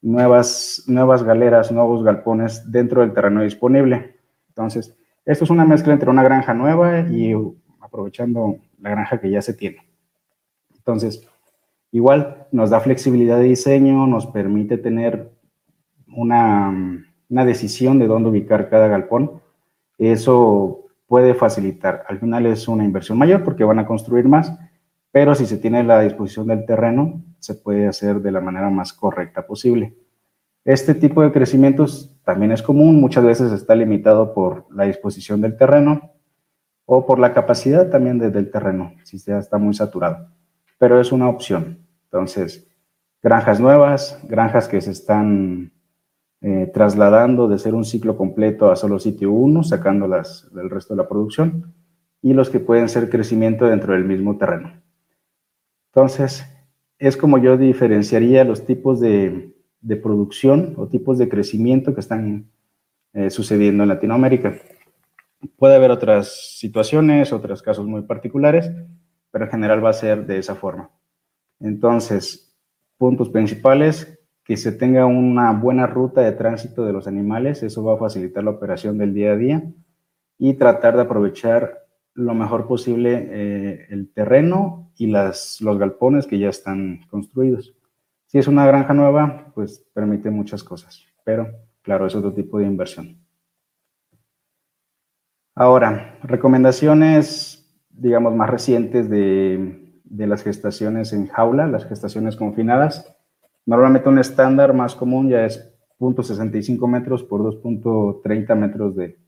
nuevas, 0.00 0.84
nuevas 0.86 1.24
galeras, 1.24 1.72
nuevos 1.72 2.04
galpones 2.04 2.70
dentro 2.70 3.00
del 3.00 3.12
terreno 3.12 3.42
disponible. 3.42 4.16
Entonces, 4.50 4.96
esto 5.24 5.44
es 5.44 5.50
una 5.50 5.64
mezcla 5.64 5.92
entre 5.92 6.10
una 6.10 6.22
granja 6.22 6.54
nueva 6.54 7.00
y 7.00 7.34
aprovechando 7.80 8.58
la 8.78 8.90
granja 8.90 9.20
que 9.20 9.30
ya 9.30 9.42
se 9.42 9.54
tiene. 9.54 9.78
Entonces, 10.76 11.26
igual 11.90 12.46
nos 12.52 12.70
da 12.70 12.80
flexibilidad 12.80 13.38
de 13.38 13.44
diseño, 13.44 14.06
nos 14.06 14.26
permite 14.26 14.78
tener 14.78 15.32
una, 16.06 17.04
una 17.28 17.44
decisión 17.44 17.98
de 17.98 18.06
dónde 18.06 18.30
ubicar 18.30 18.68
cada 18.68 18.88
galpón. 18.88 19.42
Eso 19.98 20.86
puede 21.06 21.34
facilitar. 21.34 22.04
Al 22.08 22.18
final 22.18 22.46
es 22.46 22.68
una 22.68 22.84
inversión 22.84 23.18
mayor 23.18 23.44
porque 23.44 23.64
van 23.64 23.78
a 23.78 23.86
construir 23.86 24.26
más, 24.28 24.52
pero 25.10 25.34
si 25.34 25.46
se 25.46 25.58
tiene 25.58 25.82
la 25.82 26.00
disposición 26.00 26.46
del 26.46 26.64
terreno, 26.66 27.22
se 27.38 27.54
puede 27.54 27.86
hacer 27.88 28.20
de 28.20 28.32
la 28.32 28.40
manera 28.40 28.70
más 28.70 28.92
correcta 28.92 29.46
posible. 29.46 29.94
Este 30.64 30.94
tipo 30.94 31.22
de 31.22 31.32
crecimientos 31.32 32.14
también 32.24 32.52
es 32.52 32.62
común, 32.62 33.00
muchas 33.00 33.24
veces 33.24 33.52
está 33.52 33.74
limitado 33.74 34.34
por 34.34 34.66
la 34.70 34.84
disposición 34.84 35.40
del 35.40 35.56
terreno 35.56 36.12
o 36.84 37.06
por 37.06 37.18
la 37.18 37.32
capacidad 37.32 37.88
también 37.88 38.18
del 38.18 38.50
terreno, 38.50 38.92
si 39.04 39.18
ya 39.18 39.38
está 39.38 39.56
muy 39.56 39.74
saturado, 39.74 40.28
pero 40.78 41.00
es 41.00 41.10
una 41.10 41.28
opción. 41.28 41.78
Entonces, 42.04 42.66
granjas 43.22 43.60
nuevas, 43.60 44.18
granjas 44.24 44.68
que 44.68 44.80
se 44.80 44.90
están 44.90 45.72
eh, 46.40 46.70
trasladando 46.72 47.48
de 47.48 47.58
ser 47.58 47.74
un 47.74 47.84
ciclo 47.84 48.16
completo 48.16 48.70
a 48.70 48.76
solo 48.76 48.98
sitio 48.98 49.32
1, 49.32 49.64
sacándolas 49.64 50.48
del 50.54 50.70
resto 50.70 50.94
de 50.94 51.02
la 51.02 51.08
producción, 51.08 51.74
y 52.22 52.32
los 52.32 52.50
que 52.50 52.60
pueden 52.60 52.88
ser 52.88 53.10
crecimiento 53.10 53.66
dentro 53.66 53.92
del 53.92 54.04
mismo 54.04 54.38
terreno. 54.38 54.80
Entonces, 55.92 56.46
es 56.98 57.16
como 57.16 57.38
yo 57.38 57.56
diferenciaría 57.56 58.44
los 58.44 58.66
tipos 58.66 59.00
de, 59.00 59.54
producción 60.02 60.74
o 60.76 60.88
tipos 60.88 61.18
de 61.18 61.28
crecimiento 61.28 61.94
que 61.94 62.00
están 62.00 62.50
eh, 63.14 63.30
sucediendo 63.30 63.82
en 63.84 63.88
Latinoamérica. 63.88 64.58
Puede 65.56 65.76
haber 65.76 65.90
otras 65.90 66.58
situaciones, 66.58 67.32
otros 67.32 67.62
casos 67.62 67.86
muy 67.86 68.02
particulares, 68.02 68.70
pero 69.30 69.44
en 69.44 69.50
general 69.50 69.84
va 69.84 69.90
a 69.90 69.94
ser 69.94 70.26
de 70.26 70.38
esa 70.38 70.56
forma. 70.56 70.90
Entonces, 71.60 72.56
puntos 72.96 73.28
principales, 73.28 74.17
que 74.48 74.56
se 74.56 74.72
tenga 74.72 75.04
una 75.04 75.52
buena 75.52 75.86
ruta 75.86 76.22
de 76.22 76.32
tránsito 76.32 76.86
de 76.86 76.94
los 76.94 77.06
animales, 77.06 77.62
eso 77.62 77.84
va 77.84 77.96
a 77.96 77.98
facilitar 77.98 78.42
la 78.42 78.52
operación 78.52 78.96
del 78.96 79.12
día 79.12 79.32
a 79.32 79.36
día 79.36 79.62
y 80.38 80.54
tratar 80.54 80.96
de 80.96 81.02
aprovechar 81.02 81.84
lo 82.14 82.32
mejor 82.32 82.66
posible 82.66 83.28
eh, 83.30 83.86
el 83.90 84.10
terreno 84.10 84.90
y 84.96 85.08
las, 85.08 85.60
los 85.60 85.78
galpones 85.78 86.26
que 86.26 86.38
ya 86.38 86.48
están 86.48 87.00
construidos. 87.10 87.74
Si 88.24 88.38
es 88.38 88.48
una 88.48 88.66
granja 88.66 88.94
nueva, 88.94 89.52
pues 89.54 89.86
permite 89.92 90.30
muchas 90.30 90.64
cosas, 90.64 91.04
pero 91.24 91.50
claro, 91.82 92.06
es 92.06 92.14
otro 92.14 92.32
tipo 92.32 92.58
de 92.58 92.64
inversión. 92.64 93.18
Ahora, 95.54 96.18
recomendaciones, 96.22 97.70
digamos, 97.90 98.34
más 98.34 98.48
recientes 98.48 99.10
de, 99.10 99.92
de 100.04 100.26
las 100.26 100.42
gestaciones 100.42 101.12
en 101.12 101.26
jaula, 101.26 101.66
las 101.66 101.84
gestaciones 101.84 102.34
confinadas. 102.34 103.14
Normalmente 103.68 104.08
un 104.08 104.18
estándar 104.18 104.72
más 104.72 104.94
común 104.94 105.28
ya 105.28 105.44
es 105.44 105.70
0.65 106.00 106.88
metros 106.88 107.22
por 107.22 107.42
2.30 107.42 108.56
metros 108.56 108.96
de, 108.96 109.18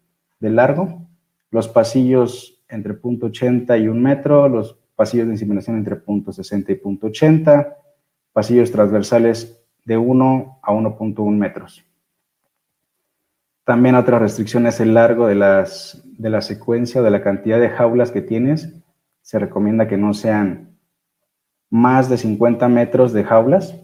largo. 0.41 1.07
Los 1.51 1.69
pasillos 1.69 2.59
entre 2.67 2.99
0.80 2.99 3.83
y 3.83 3.89
1 3.89 4.01
metro, 4.01 4.49
los 4.49 4.79
pasillos 4.97 5.27
de 5.27 5.35
inseminación 5.35 5.77
entre 5.77 6.03
0.60 6.03 6.71
y 6.71 6.81
0.80, 6.81 7.75
pasillos 8.33 8.73
transversales 8.73 9.63
de 9.85 9.99
1 9.99 10.61
a 10.63 10.73
1.1 10.73 11.31
metros. 11.37 11.85
También 13.65 13.95
otra 13.95 14.19
restricción 14.19 14.67
es 14.67 14.81
el 14.81 14.95
largo 14.95 15.27
de, 15.27 15.35
las, 15.35 16.03
de 16.17 16.31
la 16.31 16.41
secuencia, 16.41 17.03
de 17.03 17.11
la 17.11 17.23
cantidad 17.23 17.61
de 17.61 17.69
jaulas 17.69 18.11
que 18.11 18.23
tienes. 18.23 18.73
Se 19.21 19.39
recomienda 19.39 19.87
que 19.87 19.99
no 19.99 20.15
sean 20.15 20.79
más 21.69 22.09
de 22.09 22.17
50 22.17 22.67
metros 22.69 23.13
de 23.13 23.23
jaulas 23.23 23.75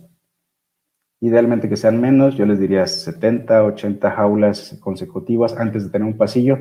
Idealmente 1.20 1.68
que 1.68 1.76
sean 1.76 2.00
menos, 2.00 2.37
yo 2.37 2.44
les 2.44 2.58
diría 2.58 2.87
70, 2.87 3.64
80 3.64 4.11
jaulas 4.11 4.76
consecutivas 4.80 5.56
antes 5.56 5.85
de 5.85 5.90
tener 5.90 6.06
un 6.06 6.18
pasillo. 6.18 6.58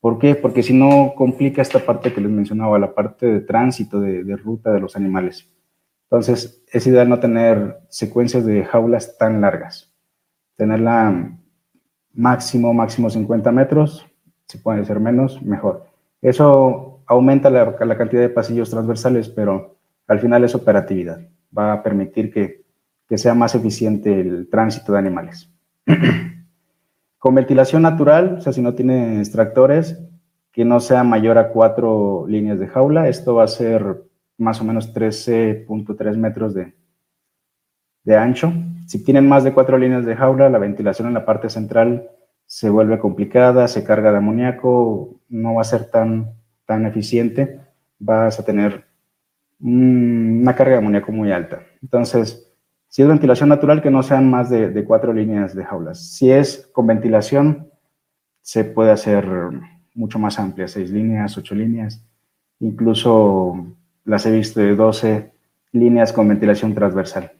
¿Por 0.00 0.18
qué? 0.18 0.34
Porque 0.34 0.62
si 0.62 0.74
no 0.74 1.14
complica 1.16 1.62
esta 1.62 1.78
parte 1.78 2.12
que 2.12 2.20
les 2.20 2.30
mencionaba, 2.30 2.78
la 2.78 2.92
parte 2.92 3.26
de 3.26 3.40
tránsito, 3.40 4.00
de, 4.00 4.36
ruta 4.36 4.72
de 4.72 4.80
los 4.80 4.96
animales. 4.96 5.48
Entonces, 6.10 6.64
es 6.72 6.86
ideal 6.86 7.08
no 7.08 7.20
tener 7.20 7.78
secuencias 7.88 8.44
de 8.44 8.64
jaulas 8.64 9.16
tan 9.16 9.40
largas. 9.40 9.92
Tenerla 10.56 11.38
máximo, 12.12 12.74
máximo 12.74 13.10
50 13.10 13.52
metros, 13.52 14.06
si 14.48 14.58
puede 14.58 14.84
ser 14.84 14.98
menos, 15.00 15.40
mejor. 15.40 15.86
Eso 16.20 17.02
aumenta 17.06 17.48
la 17.48 17.96
cantidad 17.96 18.22
de 18.22 18.28
pasillos 18.28 18.70
transversales, 18.70 19.28
pero 19.28 19.76
al 20.08 20.18
final 20.20 20.44
es 20.44 20.54
operatividad. 20.54 21.20
Va 21.56 21.72
a 21.72 21.82
permitir 21.82 22.32
que 22.32 22.63
que 23.08 23.18
sea 23.18 23.34
más 23.34 23.54
eficiente 23.54 24.20
el 24.20 24.48
tránsito 24.48 24.92
de 24.92 24.98
animales. 24.98 25.50
Con 27.18 27.34
ventilación 27.34 27.82
natural, 27.82 28.36
o 28.38 28.40
sea, 28.40 28.52
si 28.52 28.60
no 28.60 28.74
tiene 28.74 29.18
extractores, 29.18 29.98
que 30.54 30.64
no 30.64 30.78
sea 30.78 31.02
mayor 31.02 31.36
a 31.36 31.48
cuatro 31.48 32.26
líneas 32.28 32.60
de 32.60 32.68
jaula. 32.68 33.08
Esto 33.08 33.34
va 33.34 33.44
a 33.44 33.48
ser 33.48 34.04
más 34.38 34.60
o 34.60 34.64
menos 34.64 34.94
13.3 34.94 36.16
metros 36.16 36.54
de, 36.54 36.74
de 38.04 38.16
ancho. 38.16 38.52
Si 38.86 39.02
tienen 39.02 39.28
más 39.28 39.42
de 39.42 39.52
cuatro 39.52 39.78
líneas 39.78 40.04
de 40.04 40.14
jaula, 40.14 40.48
la 40.48 40.58
ventilación 40.58 41.08
en 41.08 41.14
la 41.14 41.24
parte 41.24 41.50
central 41.50 42.08
se 42.46 42.70
vuelve 42.70 43.00
complicada, 43.00 43.66
se 43.66 43.82
carga 43.82 44.12
de 44.12 44.18
amoníaco, 44.18 45.20
no 45.28 45.54
va 45.54 45.62
a 45.62 45.64
ser 45.64 45.90
tan, 45.90 46.34
tan 46.66 46.86
eficiente, 46.86 47.60
vas 47.98 48.38
a 48.38 48.44
tener 48.44 48.84
una 49.60 50.54
carga 50.54 50.74
de 50.74 50.78
amoníaco 50.78 51.10
muy 51.10 51.32
alta. 51.32 51.62
Entonces, 51.82 52.43
si 52.94 53.02
es 53.02 53.08
ventilación 53.08 53.48
natural, 53.48 53.82
que 53.82 53.90
no 53.90 54.04
sean 54.04 54.30
más 54.30 54.48
de, 54.50 54.84
cuatro 54.84 55.12
líneas 55.12 55.52
de 55.52 55.64
jaulas. 55.64 56.12
Si 56.12 56.30
es 56.30 56.70
con 56.72 56.86
ventilación, 56.86 57.68
se 58.40 58.62
puede 58.62 58.92
hacer 58.92 59.26
mucho 59.96 60.20
más 60.20 60.38
amplia, 60.38 60.68
seis 60.68 60.92
líneas, 60.92 61.36
ocho 61.36 61.56
líneas. 61.56 62.06
Incluso 62.60 63.66
las 64.04 64.24
he 64.26 64.30
visto 64.30 64.60
de 64.60 64.76
12 64.76 65.32
líneas 65.72 66.12
con 66.12 66.28
ventilación 66.28 66.72
transversal. 66.72 67.32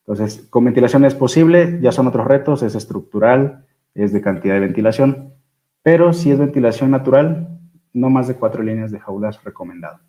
Entonces, 0.00 0.46
con 0.50 0.66
ventilación 0.66 1.06
es 1.06 1.14
posible, 1.14 1.78
ya 1.80 1.90
son 1.90 2.08
otros 2.08 2.26
retos, 2.26 2.62
es 2.62 2.74
estructural, 2.74 3.64
es 3.94 4.12
de 4.12 4.20
cantidad 4.20 4.52
de 4.52 4.60
ventilación, 4.60 5.32
pero 5.82 6.12
si 6.12 6.32
es 6.32 6.38
ventilación 6.38 6.90
natural, 6.90 7.58
no 7.94 8.10
más 8.10 8.28
de 8.28 8.34
cuatro 8.34 8.62
líneas 8.62 8.90
de 8.90 9.00
jaulas 9.00 9.42
recomendado. 9.42 10.00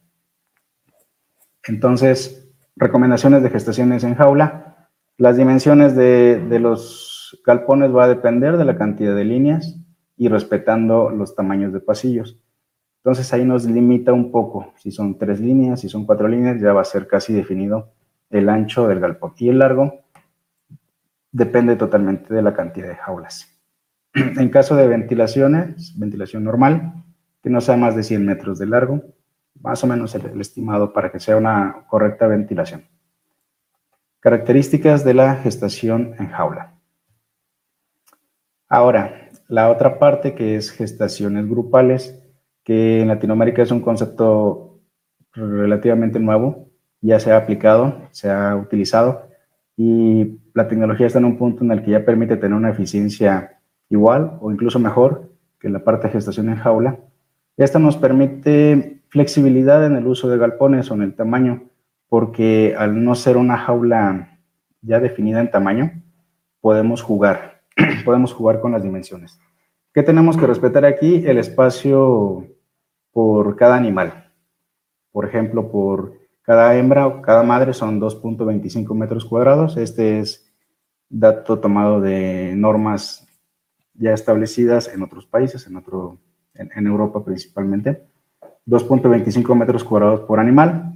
Entonces, 1.70 2.44
recomendaciones 2.76 3.44
de 3.44 3.50
gestaciones 3.50 4.04
en 4.04 4.16
jaula. 4.16 4.73
Las 5.18 5.38
dimensiones 5.38 5.96
de, 5.96 6.60
los 6.60 7.40
galpones 7.46 7.96
va 7.96 8.06
a 8.06 8.08
depender 8.08 8.58
de 8.58 8.66
la 8.66 8.78
cantidad 8.78 9.16
de 9.16 9.24
líneas 9.24 9.80
y 10.18 10.28
respetando 10.28 11.12
los 11.12 11.36
tamaños 11.36 11.72
de 11.72 11.80
pasillos. 11.80 12.40
Entonces 12.98 13.32
ahí 13.34 13.46
nos 13.46 13.66
limita 13.66 14.12
un 14.12 14.32
poco. 14.32 14.74
Si 14.78 14.92
son 14.92 15.18
tres 15.18 15.40
líneas, 15.40 15.82
si 15.82 15.90
son 15.90 16.06
cuatro 16.06 16.28
líneas, 16.28 16.60
ya 16.60 16.74
va 16.74 16.82
a 16.82 16.86
ser 16.86 17.08
casi 17.08 17.34
definido 17.34 17.92
el 18.30 18.50
ancho 18.50 18.88
del 18.88 19.00
galpón. 19.00 19.34
Y 19.38 19.50
el 19.50 19.60
largo 19.60 20.02
depende 21.32 21.76
totalmente 21.76 22.34
de 22.34 22.42
la 22.42 22.54
cantidad 22.54 22.88
de 22.88 22.96
jaulas. 22.96 23.50
En 24.14 24.50
caso 24.50 24.76
de 24.76 24.88
ventilaciones, 24.88 25.98
ventilación 25.98 26.44
normal, 26.44 27.04
que 27.44 27.50
no 27.50 27.62
sea 27.62 27.78
más 27.78 27.96
de 27.96 28.04
100 28.04 28.26
metros 28.26 28.58
de 28.58 28.68
largo, 28.68 29.04
más 29.62 29.84
o 29.84 29.88
menos 29.88 30.16
el 30.16 30.40
estimado 30.42 30.92
para 30.94 31.12
que 31.12 31.20
sea 31.20 31.38
una 31.38 31.86
correcta 31.88 32.26
ventilación. 32.26 32.86
Características 34.24 35.04
de 35.04 35.14
la 35.14 35.36
gestación 35.36 36.16
en 36.18 36.30
jaula. 36.30 36.76
Ahora, 38.70 39.28
la 39.50 39.70
otra 39.70 40.00
parte 40.00 40.34
que 40.34 40.56
es 40.56 40.72
gestaciones 40.72 41.46
grupales, 41.50 42.24
que 42.64 43.02
en 43.02 43.10
Latinoamérica 43.10 43.64
es 43.64 43.72
un 43.72 43.82
concepto 43.82 44.80
relativamente 45.34 46.20
nuevo, 46.20 46.70
ya 47.02 47.20
se 47.20 47.34
ha 47.34 47.38
aplicado, 47.38 47.98
se 48.12 48.32
ha 48.32 48.56
utilizado 48.56 49.28
y 49.76 50.40
la 50.54 50.70
tecnología 50.70 51.08
está 51.08 51.20
en 51.20 51.26
un 51.26 51.38
punto 51.38 51.66
en 51.66 51.74
el 51.74 51.84
que 51.84 51.92
ya 51.92 52.06
permite 52.06 52.38
tener 52.38 52.56
una 52.56 52.70
eficiencia 52.70 53.60
igual 53.90 54.38
o 54.40 54.54
incluso 54.54 54.80
mejor 54.80 55.34
que 55.60 55.68
la 55.68 55.84
parte 55.84 56.08
de 56.08 56.14
gestación 56.14 56.48
en 56.48 56.56
jaula. 56.56 56.98
Esta 57.58 57.78
nos 57.78 57.98
permite 57.98 59.02
flexibilidad 59.10 59.86
en 59.86 59.98
el 59.98 60.08
uso 60.08 60.30
de 60.30 60.38
galpones 60.38 60.90
o 60.90 60.94
en 60.94 61.02
el 61.02 61.14
tamaño, 61.14 61.73
porque 62.14 62.76
al 62.78 63.04
no 63.04 63.16
ser 63.16 63.38
una 63.38 63.58
jaula 63.58 64.38
ya 64.84 65.00
definida 65.00 65.40
en 65.40 65.50
tamaño, 65.50 66.04
podemos 66.62 67.02
jugar, 67.02 67.64
podemos 68.06 68.32
jugar 68.34 68.62
con 68.62 68.72
las 68.72 68.84
dimensiones. 68.84 69.40
¿Qué 69.92 70.04
tenemos 70.04 70.38
que 70.38 70.46
respetar 70.46 70.86
aquí? 70.86 71.24
El 71.26 71.40
espacio 71.40 72.46
por 73.12 73.56
cada 73.56 73.76
animal. 73.78 74.30
Por 75.12 75.26
ejemplo, 75.26 75.72
por 75.72 76.14
cada 76.44 76.78
hembra 76.78 77.08
o 77.08 77.20
cada 77.24 77.42
madre 77.42 77.74
son 77.74 78.00
2.25 78.00 78.94
metros 78.94 79.26
cuadrados. 79.26 79.76
Este 79.78 80.20
es 80.20 80.48
dato 81.10 81.58
tomado 81.58 82.00
de 82.00 82.54
normas 82.56 83.28
ya 83.96 84.14
establecidas 84.14 84.88
en 84.88 85.02
otros 85.02 85.26
países, 85.26 85.66
en, 85.66 85.78
otro, 85.78 86.20
en, 86.54 86.86
Europa 86.86 87.26
principalmente. 87.26 88.04
2.25 88.68 89.56
metros 89.56 89.84
cuadrados 89.84 90.20
por 90.28 90.40
animal. 90.40 90.94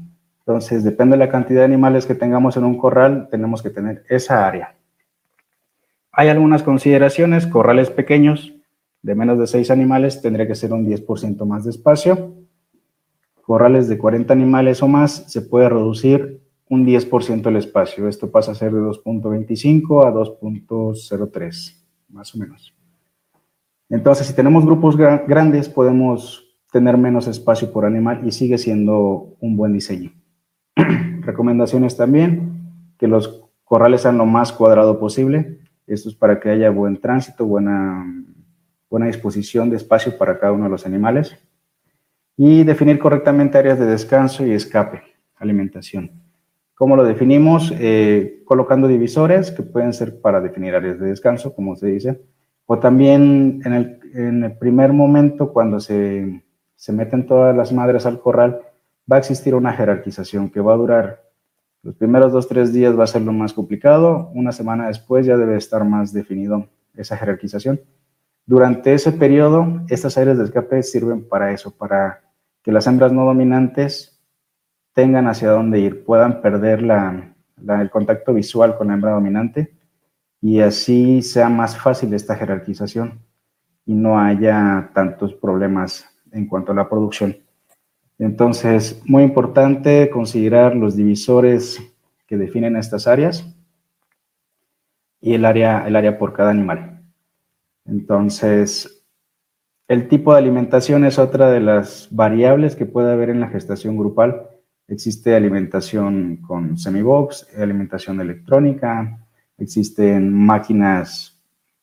Entonces, 0.48 0.86
depende 0.86 1.18
de 1.18 1.26
la 1.26 1.30
cantidad 1.30 1.60
de 1.60 1.66
animales 1.66 2.06
que 2.06 2.16
tengamos 2.16 2.56
en 2.56 2.64
un 2.64 2.78
corral, 2.78 3.28
tenemos 3.30 3.62
que 3.62 3.70
tener 3.70 4.06
esa 4.08 4.48
área. 4.48 4.78
Hay 6.14 6.30
algunas 6.30 6.64
consideraciones, 6.64 7.46
corrales 7.46 7.90
pequeños 7.90 8.54
de 9.02 9.14
menos 9.14 9.38
de 9.40 9.48
6 9.48 9.70
animales 9.72 10.22
tendría 10.22 10.48
que 10.48 10.56
ser 10.56 10.72
un 10.72 10.88
10% 10.88 11.46
más 11.46 11.66
de 11.66 11.72
espacio. 11.72 12.34
Corrales 13.42 13.90
de 13.90 13.98
40 13.98 14.32
animales 14.32 14.82
o 14.82 14.88
más 14.88 15.26
se 15.28 15.42
puede 15.42 15.68
reducir 15.68 16.42
un 16.70 16.86
10% 16.86 17.48
el 17.48 17.58
espacio. 17.58 18.08
Esto 18.08 18.32
pasa 18.32 18.54
a 18.54 18.56
ser 18.56 18.72
de 18.72 18.80
2.25 18.80 20.08
a 20.08 20.14
2.03, 20.14 21.76
más 22.08 22.34
o 22.34 22.38
menos. 22.38 22.74
Entonces, 23.90 24.28
si 24.28 24.34
tenemos 24.34 24.66
grupos 24.66 24.96
grandes, 24.96 25.68
podemos 25.68 26.56
tener 26.72 26.98
menos 26.98 27.28
espacio 27.28 27.70
por 27.70 27.84
animal 27.84 28.26
y 28.26 28.32
sigue 28.32 28.58
siendo 28.58 29.36
un 29.42 29.58
buen 29.58 29.74
diseño. 29.74 30.14
Recomendaciones 31.22 31.98
también, 31.98 32.72
que 32.98 33.08
los 33.08 33.44
corrales 33.64 34.02
sean 34.02 34.18
lo 34.18 34.26
más 34.26 34.52
cuadrado 34.52 35.00
posible. 35.00 35.60
Esto 35.86 36.10
es 36.10 36.16
para 36.16 36.40
que 36.40 36.50
haya 36.50 36.70
buen 36.70 37.00
tránsito, 37.00 37.46
buena, 37.46 38.06
buena 38.90 39.08
disposición 39.08 39.70
de 39.70 39.78
espacio 39.78 40.18
para 40.18 40.40
cada 40.40 40.54
uno 40.54 40.66
de 40.66 40.70
los 40.70 40.86
animales. 40.86 41.38
Y 42.36 42.64
definir 42.64 43.00
correctamente 43.00 43.58
áreas 43.58 43.80
de 43.80 43.88
descanso 43.88 44.46
y 44.46 44.52
escape, 44.52 45.02
alimentación. 45.38 46.12
¿Cómo 46.76 46.96
lo 46.96 47.04
definimos? 47.04 47.74
Eh, 47.80 48.44
colocando 48.46 48.88
divisores 48.88 49.50
que 49.50 49.64
pueden 49.64 49.94
ser 49.94 50.22
para 50.22 50.40
definir 50.42 50.76
áreas 50.76 51.00
de 51.00 51.08
descanso, 51.08 51.56
como 51.56 51.76
se 51.76 51.88
dice, 51.88 52.22
o 52.68 52.78
también 52.78 53.62
en 53.66 53.74
el, 53.74 54.00
en 54.14 54.44
el 54.44 54.58
primer 54.58 54.94
momento 54.94 55.52
cuando 55.52 55.80
se, 55.80 56.44
se, 56.76 56.94
meten 56.94 57.26
todas 57.26 57.56
las 57.56 57.74
madres 57.74 58.06
al 58.06 58.20
corral, 58.20 58.62
va 59.12 59.18
a 59.18 59.20
existir 59.20 59.56
una 59.56 59.74
jerarquización 59.74 60.50
que 60.50 60.62
va 60.62 60.74
a 60.74 60.78
durar 60.78 61.28
los 61.88 61.96
primeros 61.96 62.34
dos, 62.34 62.50
tres 62.50 62.74
días 62.74 63.00
va 63.00 63.06
a 63.06 63.08
ser 63.08 63.22
lo 63.22 63.32
más 63.32 63.54
complicado, 63.54 64.30
una 64.34 64.52
semana 64.52 64.88
después 64.88 65.26
ya 65.26 65.38
debe 65.38 65.56
estar 65.56 65.86
más 65.86 66.12
definido 66.12 66.68
esa 66.96 67.16
jerarquización. 67.16 67.80
Durante 68.46 68.94
ese 68.94 69.14
periodo, 69.14 69.82
estas 69.88 70.18
áreas 70.18 70.38
de 70.38 70.44
escape 70.44 70.84
sirven 70.84 71.24
para 71.28 71.54
eso, 71.54 71.72
para 71.72 72.24
que 72.62 72.74
las 72.74 72.88
hembras 72.88 73.14
no 73.14 73.24
dominantes 73.24 74.20
tengan 74.94 75.28
hacia 75.28 75.52
dónde 75.52 75.80
ir, 75.80 76.04
puedan 76.04 76.42
perder 76.42 76.82
el 76.82 77.90
contacto 77.90 78.34
visual 78.34 78.78
con 78.78 78.88
la 78.88 78.96
hembra 78.96 79.12
dominante 79.12 79.74
y 80.42 80.60
así 80.60 81.22
sea 81.22 81.48
más 81.48 81.78
fácil 81.78 82.14
esta 82.14 82.36
jerarquización 82.36 83.20
y 83.86 83.94
no 83.94 84.20
haya 84.20 84.90
tantos 84.94 85.34
problemas 85.34 86.06
en 86.32 86.48
cuanto 86.48 86.74
a 86.74 86.76
la 86.76 86.90
producción. 86.90 87.38
Entonces, 88.20 89.02
muy 89.06 89.24
importante 89.24 90.10
considerar 90.10 90.76
los 90.76 90.96
divisores 90.96 91.80
que 92.26 92.38
definen 92.38 92.76
estas 92.76 93.08
áreas 93.08 93.46
y 95.22 95.34
el 95.34 95.46
área, 95.46 95.88
el 95.88 95.96
área 95.96 96.18
por 96.18 96.34
cada 96.34 96.52
animal. 96.52 97.02
Entonces, 97.86 99.06
el 99.88 100.08
tipo 100.08 100.34
de 100.34 100.40
alimentación 100.40 101.06
es 101.06 101.20
otra 101.20 101.50
de 101.52 101.60
las 101.60 102.08
variables 102.12 102.76
que 102.76 102.86
puede 102.86 103.12
haber 103.12 103.30
en 103.30 103.40
la 103.40 103.48
gestación 103.48 103.98
grupal 103.98 104.48
Existe 104.90 105.36
alimentación 105.36 106.38
con 106.38 106.78
semibox, 106.78 107.48
alimentación 107.58 108.22
electrónica, 108.22 109.20
existen 109.58 110.34
máquinas 110.34 111.38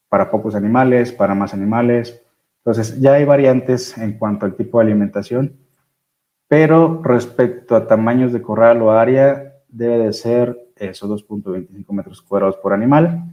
para 0.09 0.31
pocos 0.31 0.55
animales, 0.55 1.13
para 1.13 1.35
más 1.35 1.53
animales. 1.53 2.23
Entonces, 2.65 2.99
ya 2.99 3.13
hay 3.13 3.27
variantes 3.27 3.99
en 3.99 4.15
cuanto 4.17 4.47
al 4.47 4.57
tipo 4.57 4.79
de 4.79 4.87
alimentación, 4.87 5.55
pero 6.57 7.03
respecto 7.03 7.75
a 7.75 7.89
tamaños 7.89 8.33
de 8.33 8.41
corral 8.41 8.81
o 8.81 8.93
área, 8.93 9.57
debe 9.69 9.99
de 9.99 10.13
ser 10.13 10.57
eso, 10.77 11.09
2.25 11.09 11.85
metros 11.91 12.23
cuadrados 12.23 12.57
por 12.59 12.73
animal 12.73 13.25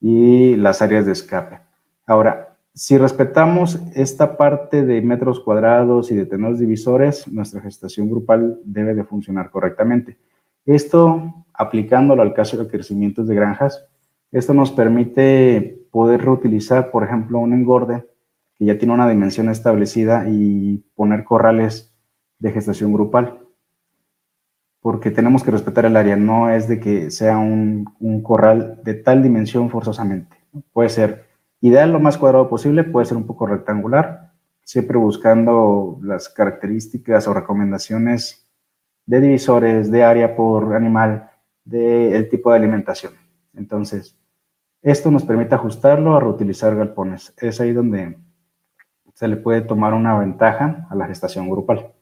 y 0.00 0.56
las 0.56 0.82
áreas 0.82 1.06
de 1.06 1.12
escape. 1.12 1.60
Ahora, 2.04 2.56
si 2.74 2.98
respetamos 2.98 3.78
esta 3.94 4.36
parte 4.36 4.84
de 4.84 5.00
metros 5.00 5.38
cuadrados 5.38 6.10
y 6.10 6.16
de 6.16 6.26
tener 6.26 6.56
divisores, 6.56 7.28
nuestra 7.28 7.60
gestación 7.60 8.10
grupal 8.10 8.58
debe 8.64 8.96
de 8.96 9.04
funcionar 9.04 9.52
correctamente. 9.52 10.18
Esto, 10.66 11.46
aplicándolo 11.54 12.22
al 12.22 12.34
caso 12.34 12.56
de 12.56 12.66
crecimientos 12.66 13.28
de 13.28 13.36
granjas, 13.36 13.86
esto 14.32 14.52
nos 14.54 14.72
permite 14.72 15.86
poder 15.92 16.24
reutilizar, 16.24 16.90
por 16.90 17.04
ejemplo, 17.04 17.38
un 17.38 17.52
engorde 17.52 18.04
que 18.58 18.64
ya 18.64 18.76
tiene 18.76 18.92
una 18.92 19.08
dimensión 19.08 19.48
establecida 19.50 20.28
y 20.28 20.82
poner 20.96 21.22
corrales 21.22 21.91
de 22.42 22.50
gestación 22.50 22.92
grupal. 22.92 23.38
Porque 24.80 25.12
tenemos 25.12 25.44
que 25.44 25.52
respetar 25.52 25.84
el 25.84 25.96
área, 25.96 26.16
no 26.16 26.50
es 26.50 26.66
de 26.66 26.80
que 26.80 27.10
sea 27.10 27.38
un, 27.38 27.84
corral 28.22 28.80
de 28.82 28.94
tal 28.94 29.22
dimensión 29.22 29.70
forzosamente. 29.70 30.36
Puede 30.72 30.88
ser 30.88 31.32
Ideal 31.64 31.92
lo 31.92 32.00
más 32.00 32.18
cuadrado 32.18 32.48
posible, 32.48 32.82
puede 32.82 33.06
ser 33.06 33.16
un 33.16 33.24
poco 33.24 33.46
rectangular, 33.46 34.32
siempre 34.64 34.98
buscando 34.98 35.96
las 36.02 36.28
características 36.28 37.28
o 37.28 37.34
recomendaciones 37.34 38.48
de 39.06 39.20
divisores, 39.20 39.88
de 39.88 40.02
área 40.02 40.34
por 40.34 40.74
animal, 40.74 41.30
del 41.64 42.28
tipo 42.28 42.50
de 42.50 42.56
alimentación. 42.56 43.12
Entonces, 43.54 44.18
esto 44.82 45.12
nos 45.12 45.22
permite 45.22 45.54
ajustarlo 45.54 46.16
a 46.16 46.20
reutilizar 46.20 46.74
galpones. 46.74 47.32
Es 47.36 47.60
ahí 47.60 47.72
donde 47.72 48.18
se 49.14 49.28
le 49.28 49.36
puede 49.36 49.60
tomar 49.60 49.94
una 49.94 50.18
ventaja 50.18 50.88
a 50.90 50.96
la 50.96 51.06
gestación 51.06 51.48
grupal. 51.48 51.92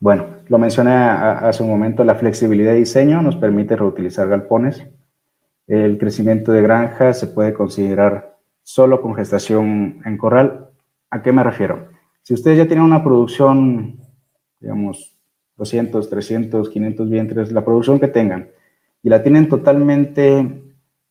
Bueno, 0.00 0.26
lo 0.48 0.58
mencioné 0.58 0.92
hace 0.92 1.62
un 1.62 1.70
momento, 1.70 2.04
la 2.04 2.14
flexibilidad 2.14 2.72
de 2.72 2.78
diseño 2.78 3.20
nos 3.20 3.36
permite 3.36 3.76
reutilizar 3.76 4.28
galpones 4.28 4.86
el 5.68 5.98
crecimiento 5.98 6.50
de 6.50 6.62
granja 6.62 7.12
se 7.12 7.26
puede 7.26 7.52
considerar 7.52 8.38
solo 8.62 9.02
con 9.02 9.14
gestación 9.14 10.00
en 10.04 10.16
corral. 10.16 10.70
¿A 11.10 11.22
qué 11.22 11.30
me 11.30 11.44
refiero? 11.44 11.88
Si 12.22 12.32
ustedes 12.32 12.56
ya 12.56 12.66
tienen 12.66 12.86
una 12.86 13.04
producción, 13.04 14.00
digamos, 14.60 15.14
200, 15.58 16.08
300, 16.08 16.70
500 16.70 17.10
vientres, 17.10 17.52
la 17.52 17.64
producción 17.64 18.00
que 18.00 18.08
tengan, 18.08 18.48
y 19.02 19.10
la 19.10 19.22
tienen 19.22 19.48
totalmente 19.48 20.38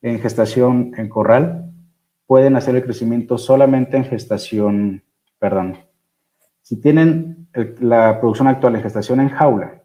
en 0.02 0.20
gestación 0.20 0.92
en 0.98 1.08
corral, 1.08 1.72
pueden 2.26 2.56
hacer 2.56 2.76
el 2.76 2.84
crecimiento 2.84 3.38
solamente 3.38 3.96
en 3.96 4.06
gestación, 4.06 5.04
perdón. 5.38 5.78
Si 6.68 6.76
tienen 6.82 7.48
la 7.80 8.20
producción 8.20 8.50
actual 8.50 8.76
en 8.76 8.82
gestación 8.82 9.22
en 9.22 9.30
jaula 9.30 9.84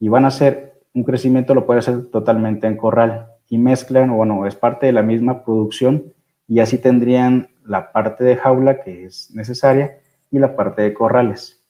y 0.00 0.08
van 0.08 0.24
a 0.24 0.28
hacer 0.28 0.82
un 0.92 1.04
crecimiento, 1.04 1.54
lo 1.54 1.64
pueden 1.64 1.78
hacer 1.78 2.06
totalmente 2.06 2.66
en 2.66 2.76
corral 2.76 3.28
y 3.48 3.56
mezclan, 3.56 4.10
bueno, 4.10 4.44
es 4.44 4.56
parte 4.56 4.86
de 4.86 4.92
la 4.92 5.04
misma 5.04 5.44
producción 5.44 6.12
y 6.48 6.58
así 6.58 6.78
tendrían 6.78 7.50
la 7.64 7.92
parte 7.92 8.24
de 8.24 8.34
jaula 8.34 8.80
que 8.80 9.04
es 9.04 9.30
necesaria 9.32 10.00
y 10.32 10.40
la 10.40 10.56
parte 10.56 10.82
de 10.82 10.92
corrales. 10.92 11.64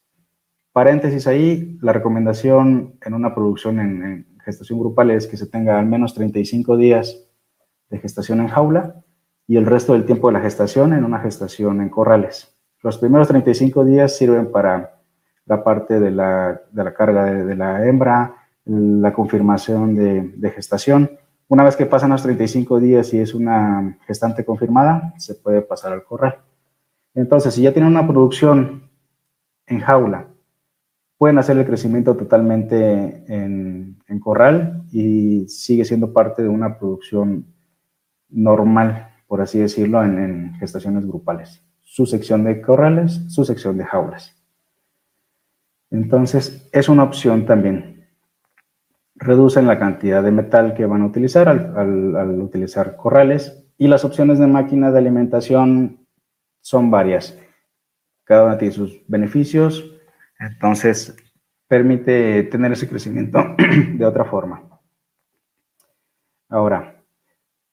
Paréntesis 0.73 1.27
ahí, 1.27 1.77
la 1.83 1.93
recomendación 1.93 2.97
en 3.05 3.13
una 3.13 3.35
producción 3.35 3.79
en, 3.79 4.27
gestación 4.43 4.81
grupal 4.81 5.11
es 5.11 5.27
que 5.27 5.37
se 5.37 5.47
tenga 5.47 5.79
al 5.79 5.85
menos 5.85 6.15
35 6.15 6.79
días 6.79 7.23
de 7.91 7.99
gestación 7.99 8.41
en 8.41 8.49
jaula 8.49 9.05
y 9.47 9.59
el 9.59 9.67
resto 9.67 9.93
del 9.93 10.07
tiempo 10.07 10.29
de 10.29 10.33
la 10.33 10.41
gestación 10.41 10.95
en 10.95 11.05
una 11.05 11.19
gestación 11.19 11.83
en 11.83 11.91
corrales. 11.91 12.58
Los 12.83 12.99
primeros 12.99 13.29
35 13.29 13.85
días 13.85 14.17
sirven 14.17 14.51
para 14.51 15.01
la 15.47 15.65
parte 15.65 15.99
de 15.99 16.11
la, 16.11 16.61
carga 16.97 17.25
de, 17.25 17.57
la 17.57 17.87
hembra, 17.87 18.35
la 18.65 19.13
confirmación 19.13 19.95
de, 19.95 20.33
de 20.37 20.51
gestación 20.51 21.11
una 21.51 21.65
vez 21.65 21.77
que 21.77 21.87
pasan 21.87 22.11
los 22.11 22.23
35 22.23 22.79
días 22.79 23.13
y 23.15 23.21
es 23.21 23.33
una 23.33 23.99
gestante 24.07 24.45
confirmada, 24.45 25.15
se 25.17 25.35
puede 25.35 25.63
pasar 25.63 25.95
al 25.95 26.05
corral. 26.05 26.41
Entonces, 27.15 27.55
si 27.55 27.63
ya 27.63 27.73
tienen 27.73 27.91
una 27.91 28.07
producción 28.07 28.91
en 29.67 29.81
jaula, 29.81 30.29
pueden 31.17 31.39
hacer 31.39 31.57
el 31.57 31.65
crecimiento 31.65 32.15
totalmente 32.17 33.25
en, 33.27 33.97
corral 34.21 34.83
y 34.93 35.49
sigue 35.49 35.87
siendo 35.87 36.13
parte 36.13 36.43
de 36.43 36.49
una 36.49 36.79
producción 36.79 37.47
normal, 38.29 39.09
por 39.27 39.41
así 39.41 39.59
decirlo, 39.59 40.05
en, 40.05 40.55
gestaciones 40.59 41.07
grupales. 41.07 41.65
Su 41.91 42.05
sección 42.05 42.45
de 42.45 42.61
corrales, 42.61 43.23
su 43.33 43.47
sección 43.47 43.79
de 43.79 43.85
jaulas. 43.87 44.37
Entonces, 45.91 46.69
es 46.71 46.91
una 46.91 47.03
opción 47.03 47.47
también. 47.47 48.07
Reducen 49.15 49.67
la 49.67 49.79
cantidad 49.79 50.23
de 50.23 50.31
metal 50.31 50.75
que 50.75 50.85
van 50.85 51.01
a 51.01 51.07
utilizar 51.07 51.49
al, 51.49 52.41
utilizar 52.41 52.95
corrales 52.95 53.65
y 53.79 53.89
las 53.89 54.05
opciones 54.05 54.39
de 54.39 54.47
máquina 54.47 54.93
de 54.93 54.99
alimentación 54.99 56.07
son 56.61 56.91
varias. 56.91 57.39
Cada 58.25 58.45
una 58.45 58.59
tiene 58.59 58.75
sus 58.75 59.01
beneficios, 59.09 59.91
entonces 60.39 61.17
permite 61.67 62.43
tener 62.45 62.73
ese 62.73 62.87
crecimiento 62.87 63.39
de 63.95 64.05
otra 64.05 64.27
forma. 64.27 64.63
Ahora, 66.51 67.03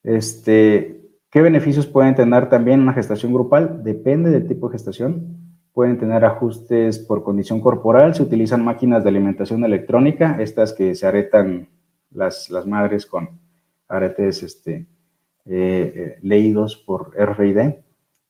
este, 0.03 0.94
¿qué 1.35 1.41
beneficios 1.41 1.85
pueden 1.85 2.15
tener 2.15 2.47
también 2.47 2.79
una 2.79 2.93
gestación 2.93 3.33
grupal? 3.33 3.83
Depende 3.83 4.29
del 4.29 4.47
tipo 4.47 4.69
de 4.69 4.75
gestación. 4.75 5.35
Pueden 5.73 5.97
tener 5.97 6.23
ajustes 6.23 6.97
por 6.97 7.25
condición 7.25 7.59
corporal, 7.59 8.15
se 8.15 8.23
utilizan 8.23 8.63
máquinas 8.63 9.03
de 9.03 9.09
alimentación 9.09 9.65
electrónica, 9.65 10.37
estas 10.39 10.71
que 10.71 10.95
se 10.95 11.05
aretan 11.05 11.67
las, 12.09 12.49
las 12.49 12.65
madres 12.65 13.05
con 13.05 13.37
aretes 13.89 14.43
este, 14.43 14.85
eh, 15.45 15.93
eh, 15.93 16.19
leídos 16.21 16.77
por 16.77 17.13
RFID. 17.13 17.73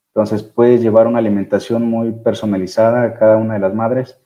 Entonces 0.08 0.42
puedes 0.42 0.82
llevar 0.82 1.06
una 1.06 1.20
alimentación 1.20 1.88
muy 1.88 2.12
personalizada 2.12 3.04
a 3.04 3.14
cada 3.14 3.38
una 3.38 3.54
de 3.54 3.60
las 3.60 3.76
madres 3.76 4.20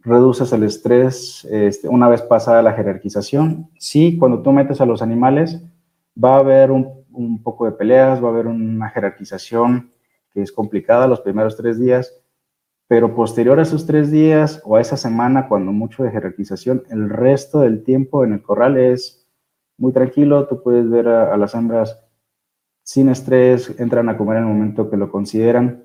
reduces 0.00 0.52
el 0.52 0.64
estrés 0.64 1.46
este, 1.50 1.88
una 1.88 2.10
vez 2.10 2.20
pasada 2.20 2.60
la 2.60 2.74
jerarquización. 2.74 3.70
Sí, 3.78 4.18
cuando 4.18 4.42
tú 4.42 4.52
metes 4.52 4.82
a 4.82 4.84
los 4.84 5.00
animales, 5.00 5.64
va 6.22 6.36
a 6.36 6.40
haber 6.40 6.70
un, 6.70 7.03
un, 7.14 7.42
poco 7.42 7.66
de 7.66 7.72
peleas, 7.72 8.22
va 8.22 8.28
a 8.28 8.32
haber 8.32 8.46
una 8.46 8.90
jerarquización 8.90 9.92
que 10.32 10.42
es 10.42 10.52
complicada 10.52 11.06
los 11.06 11.20
primeros 11.20 11.56
tres 11.56 11.78
días, 11.78 12.12
pero 12.86 13.14
posterior 13.14 13.58
a 13.58 13.62
esos 13.62 13.86
tres 13.86 14.10
días 14.10 14.60
o 14.64 14.76
a 14.76 14.80
esa 14.80 14.96
semana, 14.96 15.48
cuando 15.48 15.72
mucho 15.72 16.02
de 16.02 16.10
jerarquización, 16.10 16.84
el 16.90 17.08
resto 17.08 17.60
del 17.60 17.82
tiempo 17.82 18.24
en 18.24 18.34
el 18.34 18.42
corral 18.42 18.76
es 18.76 19.26
muy 19.76 19.92
tranquilo, 19.92 20.46
tú 20.46 20.62
puedes 20.62 20.88
ver 20.88 21.08
a, 21.08 21.36
las 21.36 21.54
hembras 21.54 22.00
sin 22.82 23.08
estrés, 23.08 23.74
entran 23.78 24.08
a 24.08 24.16
comer 24.16 24.38
en 24.38 24.44
el 24.44 24.48
momento 24.50 24.90
que 24.90 24.96
lo 24.96 25.10
consideran. 25.10 25.84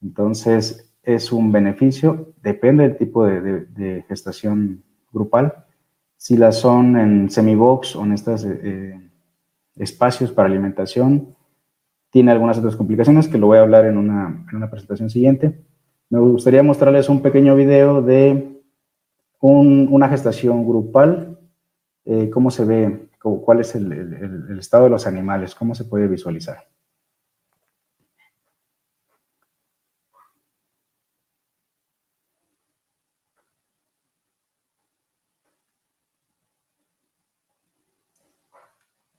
Entonces, 0.00 0.94
es 1.02 1.32
un 1.32 1.52
beneficio, 1.52 2.32
depende 2.42 2.84
del 2.84 2.96
tipo 2.96 3.26
de, 3.26 4.04
gestación 4.08 4.82
grupal. 5.12 5.66
Si 6.16 6.36
las 6.36 6.58
son 6.58 6.98
en 6.98 7.30
semibox 7.30 7.96
o 7.96 8.04
en 8.04 8.12
estos 8.12 8.44
eh, 8.44 8.60
eh, 8.62 9.09
espacios 9.80 10.30
para 10.30 10.48
alimentación, 10.48 11.34
tiene 12.10 12.32
algunas 12.32 12.58
otras 12.58 12.76
complicaciones 12.76 13.28
que 13.28 13.38
lo 13.38 13.46
voy 13.46 13.58
a 13.58 13.62
hablar 13.62 13.86
en 13.86 13.96
una, 13.96 14.70
presentación 14.70 15.10
siguiente. 15.10 15.64
Me 16.08 16.18
gustaría 16.18 16.62
mostrarles 16.62 17.08
un 17.08 17.22
pequeño 17.22 17.54
video 17.54 18.02
de 18.02 18.60
una 19.40 20.08
gestación 20.08 20.66
grupal, 20.66 21.38
eh, 22.04 22.28
cómo 22.30 22.50
se 22.50 22.64
ve, 22.64 23.08
cuál 23.18 23.60
es 23.60 23.74
el 23.74 24.58
estado 24.58 24.84
de 24.84 24.90
los 24.90 25.06
animales, 25.06 25.54
cómo 25.54 25.74
se 25.74 25.84
puede 25.84 26.08
visualizar. 26.08 26.70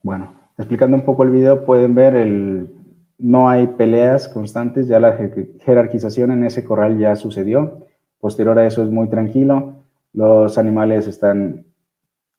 Bueno, 0.04 0.51
explicando 0.58 0.96
un 0.98 1.04
poco 1.04 1.24
el 1.24 1.32
video, 1.32 1.66
pueden 1.66 1.96
ver 1.96 2.16
el, 2.16 2.70
no 3.18 3.50
hay 3.50 3.68
peleas 3.68 4.28
constantes, 4.28 4.88
ya 4.88 5.00
la 5.00 5.18
jerarquización 5.60 6.32
en 6.32 6.44
ese 6.44 6.64
corral 6.64 6.98
ya 6.98 7.16
sucedió. 7.16 7.86
Posterior 8.20 8.58
a 8.58 8.66
eso 8.66 8.84
es 8.84 8.90
muy 8.90 9.10
tranquilo. 9.10 9.84
Los 10.14 10.58
animales 10.58 11.08
están 11.08 11.66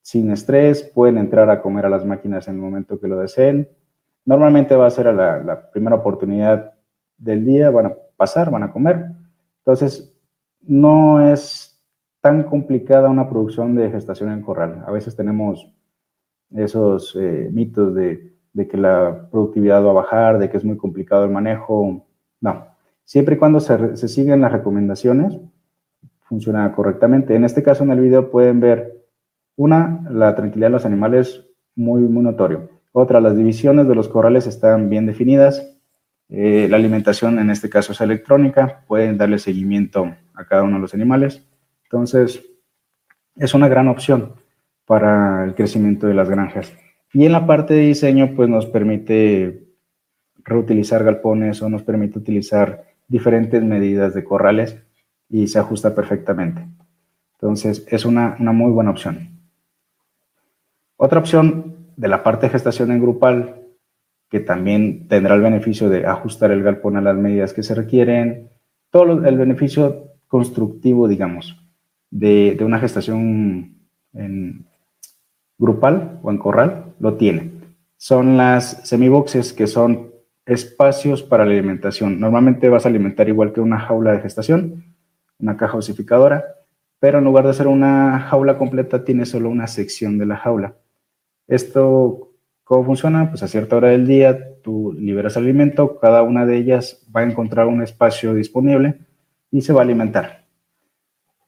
sin 0.01 0.31
estrés, 0.31 0.83
pueden 0.83 1.17
entrar 1.17 1.49
a 1.49 1.61
comer 1.61 1.85
a 1.85 1.89
las 1.89 2.05
máquinas 2.05 2.47
en 2.47 2.55
el 2.55 2.61
momento 2.61 2.99
que 2.99 3.07
lo 3.07 3.17
deseen. 3.17 3.69
Normalmente 4.25 4.75
va 4.75 4.87
a 4.87 4.91
ser 4.91 5.13
la, 5.13 5.41
la 5.41 5.71
primera 5.71 5.95
oportunidad 5.95 6.73
del 7.17 7.45
día, 7.45 7.69
van 7.69 7.87
a 7.87 7.93
pasar, 8.17 8.51
van 8.51 8.63
a 8.63 8.71
comer. 8.71 9.05
Entonces, 9.59 10.13
no 10.61 11.31
es 11.31 11.81
tan 12.21 12.43
complicada 12.43 13.09
una 13.09 13.29
producción 13.29 13.75
de 13.75 13.89
gestación 13.89 14.31
en 14.31 14.41
corral. 14.41 14.83
A 14.85 14.91
veces 14.91 15.15
tenemos 15.15 15.69
esos 16.55 17.15
eh, 17.19 17.49
mitos 17.51 17.93
de, 17.95 18.33
que 18.69 18.77
la 18.77 19.27
productividad 19.31 19.83
va 19.83 19.91
a 19.91 19.93
bajar, 19.93 20.39
de 20.39 20.49
que 20.49 20.57
es 20.57 20.63
muy 20.63 20.77
complicado 20.77 21.25
el 21.25 21.31
manejo. 21.31 22.05
No, 22.41 22.67
siempre 23.03 23.35
y 23.35 23.37
cuando 23.37 23.59
se, 23.59 23.97
se 23.97 24.07
siguen 24.07 24.41
las 24.41 24.51
recomendaciones, 24.51 25.37
funciona 26.21 26.71
correctamente. 26.73 27.35
En 27.35 27.43
este 27.43 27.63
caso, 27.63 27.83
en 27.83 27.91
el 27.91 27.99
video 27.99 28.29
pueden 28.31 28.59
ver, 28.59 29.03
una, 29.55 30.03
la 30.09 30.35
tranquilidad 30.35 30.67
de 30.67 30.73
los 30.73 30.85
animales, 30.85 31.45
muy, 31.75 32.01
muy 32.01 32.23
notorio. 32.23 32.69
Otra, 32.91 33.21
las 33.21 33.35
divisiones 33.35 33.87
de 33.87 33.95
los 33.95 34.07
corrales 34.07 34.47
están 34.47 34.89
bien 34.89 35.05
definidas. 35.05 35.77
Eh, 36.29 36.67
la 36.69 36.77
alimentación, 36.77 37.39
en 37.39 37.49
este 37.49 37.69
caso, 37.69 37.91
es 37.91 38.01
electrónica. 38.01 38.83
Pueden 38.87 39.17
darle 39.17 39.39
seguimiento 39.39 40.15
a 40.33 40.45
cada 40.45 40.63
uno 40.63 40.75
de 40.75 40.81
los 40.81 40.93
animales. 40.93 41.43
Entonces, 41.83 42.43
es 43.35 43.53
una 43.53 43.67
gran 43.67 43.87
opción 43.87 44.33
para 44.93 45.43
el 45.43 45.55
crecimiento 45.55 46.05
de 46.05 46.13
las 46.13 46.29
granjas. 46.29 46.71
Y 47.13 47.25
en 47.25 47.31
la 47.31 47.47
parte 47.47 47.73
de 47.73 47.87
diseño, 47.87 48.35
pues 48.35 48.47
nos 48.47 48.67
permite 48.67 49.63
reutilizar 50.43 51.03
galpones 51.03 51.63
o 51.63 51.67
nos 51.67 51.81
permite 51.81 52.19
utilizar 52.19 52.83
diferentes 53.07 53.63
medidas 53.63 54.13
de 54.13 54.23
corrales 54.23 54.77
y 55.29 55.47
se 55.47 55.57
ajusta 55.57 55.95
perfectamente. 55.95 56.63
Entonces, 57.37 57.87
es 57.89 58.05
una, 58.05 58.35
una 58.39 58.51
muy 58.51 58.71
buena 58.71 58.91
opción. 58.91 59.29
Otra 60.95 61.17
opción 61.17 61.75
de 61.97 62.07
la 62.07 62.21
parte 62.21 62.45
de 62.45 62.51
gestación 62.51 62.91
en 62.91 63.01
grupal, 63.01 63.63
que 64.29 64.41
también 64.41 65.07
tendrá 65.07 65.33
el 65.33 65.41
beneficio 65.41 65.89
de 65.89 66.05
ajustar 66.05 66.51
el 66.51 66.61
galpón 66.61 66.97
a 66.97 67.01
las 67.01 67.17
medidas 67.17 67.51
que 67.51 67.63
se 67.63 67.73
requieren, 67.73 68.51
todo 68.91 69.25
el 69.25 69.37
beneficio 69.39 70.09
constructivo, 70.27 71.07
digamos, 71.07 71.59
de, 72.11 72.53
de 72.55 72.63
una 72.63 72.77
gestación 72.77 73.79
en, 74.13 74.67
grupal 75.57 76.19
o 76.23 76.31
en 76.31 76.37
corral, 76.37 76.93
lo 76.99 77.15
tiene. 77.15 77.51
Son 77.97 78.37
las 78.37 78.87
semiboxes, 78.87 79.53
que 79.53 79.67
son 79.67 80.11
espacios 80.45 81.23
para 81.23 81.45
la 81.45 81.51
alimentación. 81.51 82.19
Normalmente 82.19 82.69
vas 82.69 82.85
a 82.85 82.89
alimentar 82.89 83.29
igual 83.29 83.53
que 83.53 83.61
una 83.61 83.79
jaula 83.79 84.11
de 84.11 84.21
gestación, 84.21 84.95
una 85.39 85.57
caja 85.57 85.77
osificadora, 85.77 86.43
pero 86.99 87.19
en 87.19 87.25
lugar 87.25 87.47
de 87.47 87.53
ser 87.53 87.67
una 87.67 88.19
jaula 88.19 88.57
completa, 88.57 89.03
tiene 89.03 89.25
solo 89.25 89.49
una 89.49 89.67
sección 89.67 90.17
de 90.17 90.25
la 90.25 90.37
jaula. 90.37 90.75
Esto, 91.47 92.33
¿cómo 92.63 92.85
funciona? 92.85 93.29
Pues 93.29 93.43
a 93.43 93.47
cierta 93.47 93.75
hora 93.75 93.89
del 93.89 94.07
día 94.07 94.61
tú 94.61 94.93
liberas 94.97 95.35
alimento, 95.35 95.99
cada 95.99 96.23
una 96.23 96.45
de 96.45 96.57
ellas 96.57 97.05
va 97.13 97.21
a 97.21 97.25
encontrar 97.25 97.67
un 97.67 97.83
espacio 97.83 98.33
disponible 98.33 98.99
y 99.51 99.61
se 99.61 99.73
va 99.73 99.81
a 99.81 99.83
alimentar. 99.83 100.45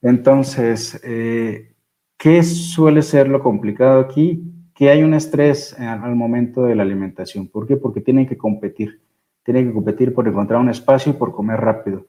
Entonces, 0.01 1.01
eh, 1.03 1.74
¿Qué 2.17 2.43
suele 2.43 3.01
ser 3.01 3.27
lo 3.27 3.41
complicado 3.41 3.99
aquí? 3.99 4.43
Que 4.73 4.89
hay 4.89 5.03
un 5.03 5.13
estrés 5.13 5.77
al 5.79 6.15
momento 6.15 6.63
de 6.63 6.75
la 6.75 6.83
alimentación. 6.83 7.47
¿Por 7.47 7.67
qué? 7.67 7.77
Porque 7.77 8.01
tienen 8.01 8.27
que 8.27 8.37
competir. 8.37 9.01
Tienen 9.43 9.67
que 9.67 9.73
competir 9.73 10.13
por 10.13 10.27
encontrar 10.27 10.59
un 10.59 10.69
espacio 10.69 11.11
y 11.11 11.15
por 11.15 11.33
comer 11.33 11.59
rápido. 11.59 12.05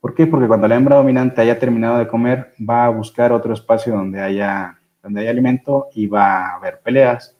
¿Por 0.00 0.14
qué? 0.14 0.26
Porque 0.26 0.46
cuando 0.46 0.68
la 0.68 0.76
hembra 0.76 0.96
dominante 0.96 1.40
haya 1.40 1.58
terminado 1.58 1.98
de 1.98 2.06
comer, 2.06 2.52
va 2.58 2.84
a 2.84 2.90
buscar 2.90 3.32
otro 3.32 3.54
espacio 3.54 3.94
donde 3.94 4.20
haya, 4.20 4.78
donde 5.02 5.20
haya 5.20 5.30
alimento 5.30 5.88
y 5.94 6.06
va 6.06 6.46
a 6.46 6.56
haber 6.56 6.80
peleas, 6.80 7.36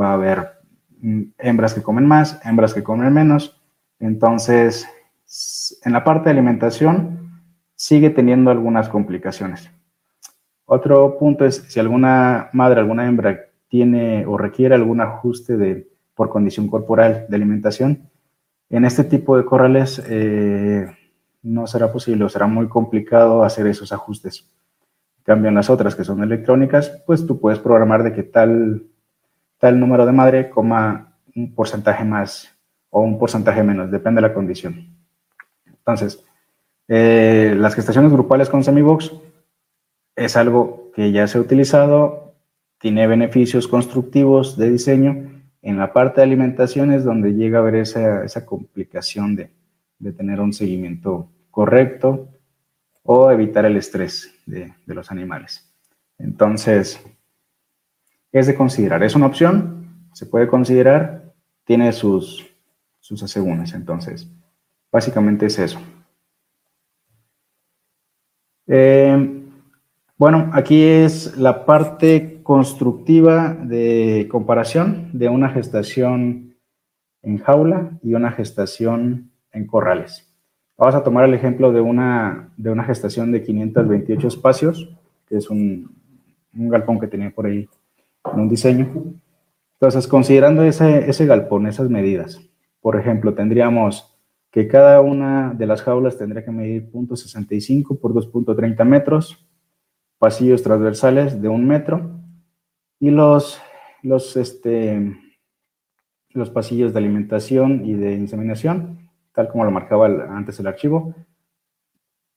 va 0.00 0.10
a 0.10 0.14
haber 0.14 0.52
mm, 1.00 1.22
hembras 1.38 1.74
que 1.74 1.82
comen 1.82 2.06
más, 2.06 2.40
hembras 2.44 2.74
que 2.74 2.82
comen 2.82 3.12
menos. 3.12 3.60
Entonces, 3.98 4.86
en 5.84 5.92
la 5.92 6.04
parte 6.04 6.24
de 6.24 6.32
alimentación 6.32 7.42
sigue 7.74 8.10
teniendo 8.10 8.50
algunas 8.50 8.88
complicaciones. 8.88 9.70
Otro 10.66 11.18
punto 11.18 11.44
es 11.44 11.56
si 11.68 11.78
alguna 11.78 12.48
madre, 12.52 12.80
alguna 12.80 13.06
hembra 13.06 13.38
tiene 13.68 14.24
o 14.26 14.38
requiere 14.38 14.74
algún 14.74 15.00
ajuste 15.00 15.56
de, 15.56 15.88
por 16.14 16.30
condición 16.30 16.68
corporal 16.68 17.26
de 17.28 17.36
alimentación, 17.36 18.08
en 18.70 18.84
este 18.84 19.04
tipo 19.04 19.36
de 19.36 19.44
corrales 19.44 20.02
eh, 20.08 20.86
no 21.42 21.66
será 21.66 21.92
posible 21.92 22.24
o 22.24 22.28
será 22.28 22.46
muy 22.46 22.68
complicado 22.68 23.44
hacer 23.44 23.66
esos 23.66 23.92
ajustes. 23.92 24.48
Cambian 25.22 25.54
las 25.54 25.70
otras 25.70 25.94
que 25.94 26.04
son 26.04 26.22
electrónicas, 26.22 27.02
pues 27.06 27.26
tú 27.26 27.40
puedes 27.40 27.58
programar 27.58 28.02
de 28.02 28.12
que 28.12 28.22
tal, 28.22 28.84
tal 29.58 29.78
número 29.78 30.06
de 30.06 30.12
madre 30.12 30.50
coma 30.50 31.14
un 31.34 31.54
porcentaje 31.54 32.04
más 32.04 32.50
o 32.90 33.00
un 33.00 33.18
porcentaje 33.18 33.62
menos, 33.62 33.90
depende 33.90 34.20
de 34.20 34.28
la 34.28 34.34
condición. 34.34 34.88
Entonces, 35.66 36.24
eh, 36.88 37.54
las 37.58 37.74
gestaciones 37.74 38.12
grupales 38.12 38.48
con 38.48 38.62
semibox 38.64 39.12
es 40.16 40.36
algo 40.36 40.90
que 40.94 41.12
ya 41.12 41.26
se 41.26 41.38
ha 41.38 41.40
utilizado, 41.40 42.34
tiene 42.78 43.06
beneficios 43.06 43.66
constructivos 43.66 44.56
de 44.58 44.70
diseño 44.70 45.30
En 45.62 45.78
la 45.78 45.94
parte 45.94 46.20
de 46.20 46.26
alimentación 46.26 46.92
es 46.92 47.04
donde 47.04 47.32
llega 47.32 47.58
a 47.58 47.62
haber 47.62 47.76
esa, 47.76 48.44
complicación 48.44 49.34
de, 49.34 49.50
tener 50.12 50.38
un 50.40 50.52
seguimiento 50.52 51.30
correcto 51.50 52.28
o 53.02 53.30
evitar 53.30 53.64
el 53.64 53.78
estrés 53.78 54.34
de, 54.44 54.74
los 54.86 55.10
animales. 55.10 55.72
Entonces, 56.18 57.00
es 58.30 58.46
de 58.46 58.54
considerar. 58.54 59.02
Es 59.02 59.14
una 59.14 59.24
opción, 59.24 60.08
se 60.12 60.26
puede 60.26 60.46
considerar, 60.46 61.32
tiene 61.64 61.90
sus, 61.92 62.46
sus. 63.00 63.36
Entonces, 63.74 64.30
básicamente 64.92 65.46
es 65.46 65.58
eso. 65.58 65.80
Eh, 68.66 69.33
bueno, 70.16 70.50
aquí 70.52 70.82
es 70.82 71.36
la 71.36 71.64
parte 71.64 72.40
constructiva 72.42 73.54
de 73.54 74.28
comparación 74.30 75.10
de 75.12 75.28
una 75.28 75.50
gestación 75.50 76.54
en 77.22 77.38
jaula 77.38 77.98
y 78.02 78.14
una 78.14 78.30
gestación 78.30 79.30
en 79.52 79.66
corrales. 79.66 80.30
Vamos 80.76 80.94
a 80.94 81.02
tomar 81.02 81.24
el 81.24 81.34
ejemplo 81.34 81.72
de 81.72 81.80
una, 81.80 82.52
de 82.56 82.70
una 82.70 82.84
gestación 82.84 83.32
de 83.32 83.42
528 83.42 84.28
espacios, 84.28 84.88
que 85.26 85.36
es 85.36 85.48
un, 85.48 85.90
galpón 86.52 87.00
que 87.00 87.06
tenía 87.06 87.30
por 87.30 87.46
ahí 87.46 87.68
en 88.32 88.40
un 88.40 88.48
diseño. 88.48 88.92
Entonces, 89.74 90.06
considerando 90.06 90.62
ese, 90.64 91.08
ese 91.08 91.26
galpón, 91.26 91.66
esas 91.66 91.88
medidas, 91.90 92.40
por 92.80 92.98
ejemplo, 92.98 93.34
tendríamos 93.34 94.14
que 94.50 94.68
cada 94.68 95.00
una 95.00 95.52
de 95.54 95.66
las 95.66 95.82
jaulas 95.82 96.18
tendría 96.18 96.44
que 96.44 96.52
medir 96.52 96.90
0.65 96.92 97.98
por 97.98 98.12
2.30 98.12 98.84
metros, 98.84 99.44
pasillos 100.24 100.62
transversales 100.62 101.42
de 101.42 101.50
un 101.50 101.68
metro 101.68 102.18
y 102.98 103.10
los, 103.10 103.60
los, 104.02 104.38
este, 104.38 105.14
los 106.30 106.48
pasillos 106.48 106.94
de 106.94 106.98
alimentación 106.98 107.84
y 107.84 107.92
de 107.92 108.14
inseminación, 108.14 109.10
tal 109.34 109.48
como 109.48 109.66
lo 109.66 109.70
marcaba 109.70 110.06
antes 110.06 110.58
el 110.58 110.66
archivo, 110.66 111.14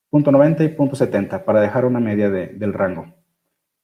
punto 0.09 0.31
.90 0.31 0.65
y 0.65 0.67
punto 0.67 0.97
.70 0.97 1.45
para 1.45 1.61
dejar 1.61 1.85
una 1.85 2.01
media 2.01 2.29
del 2.29 2.73
rango. 2.73 3.05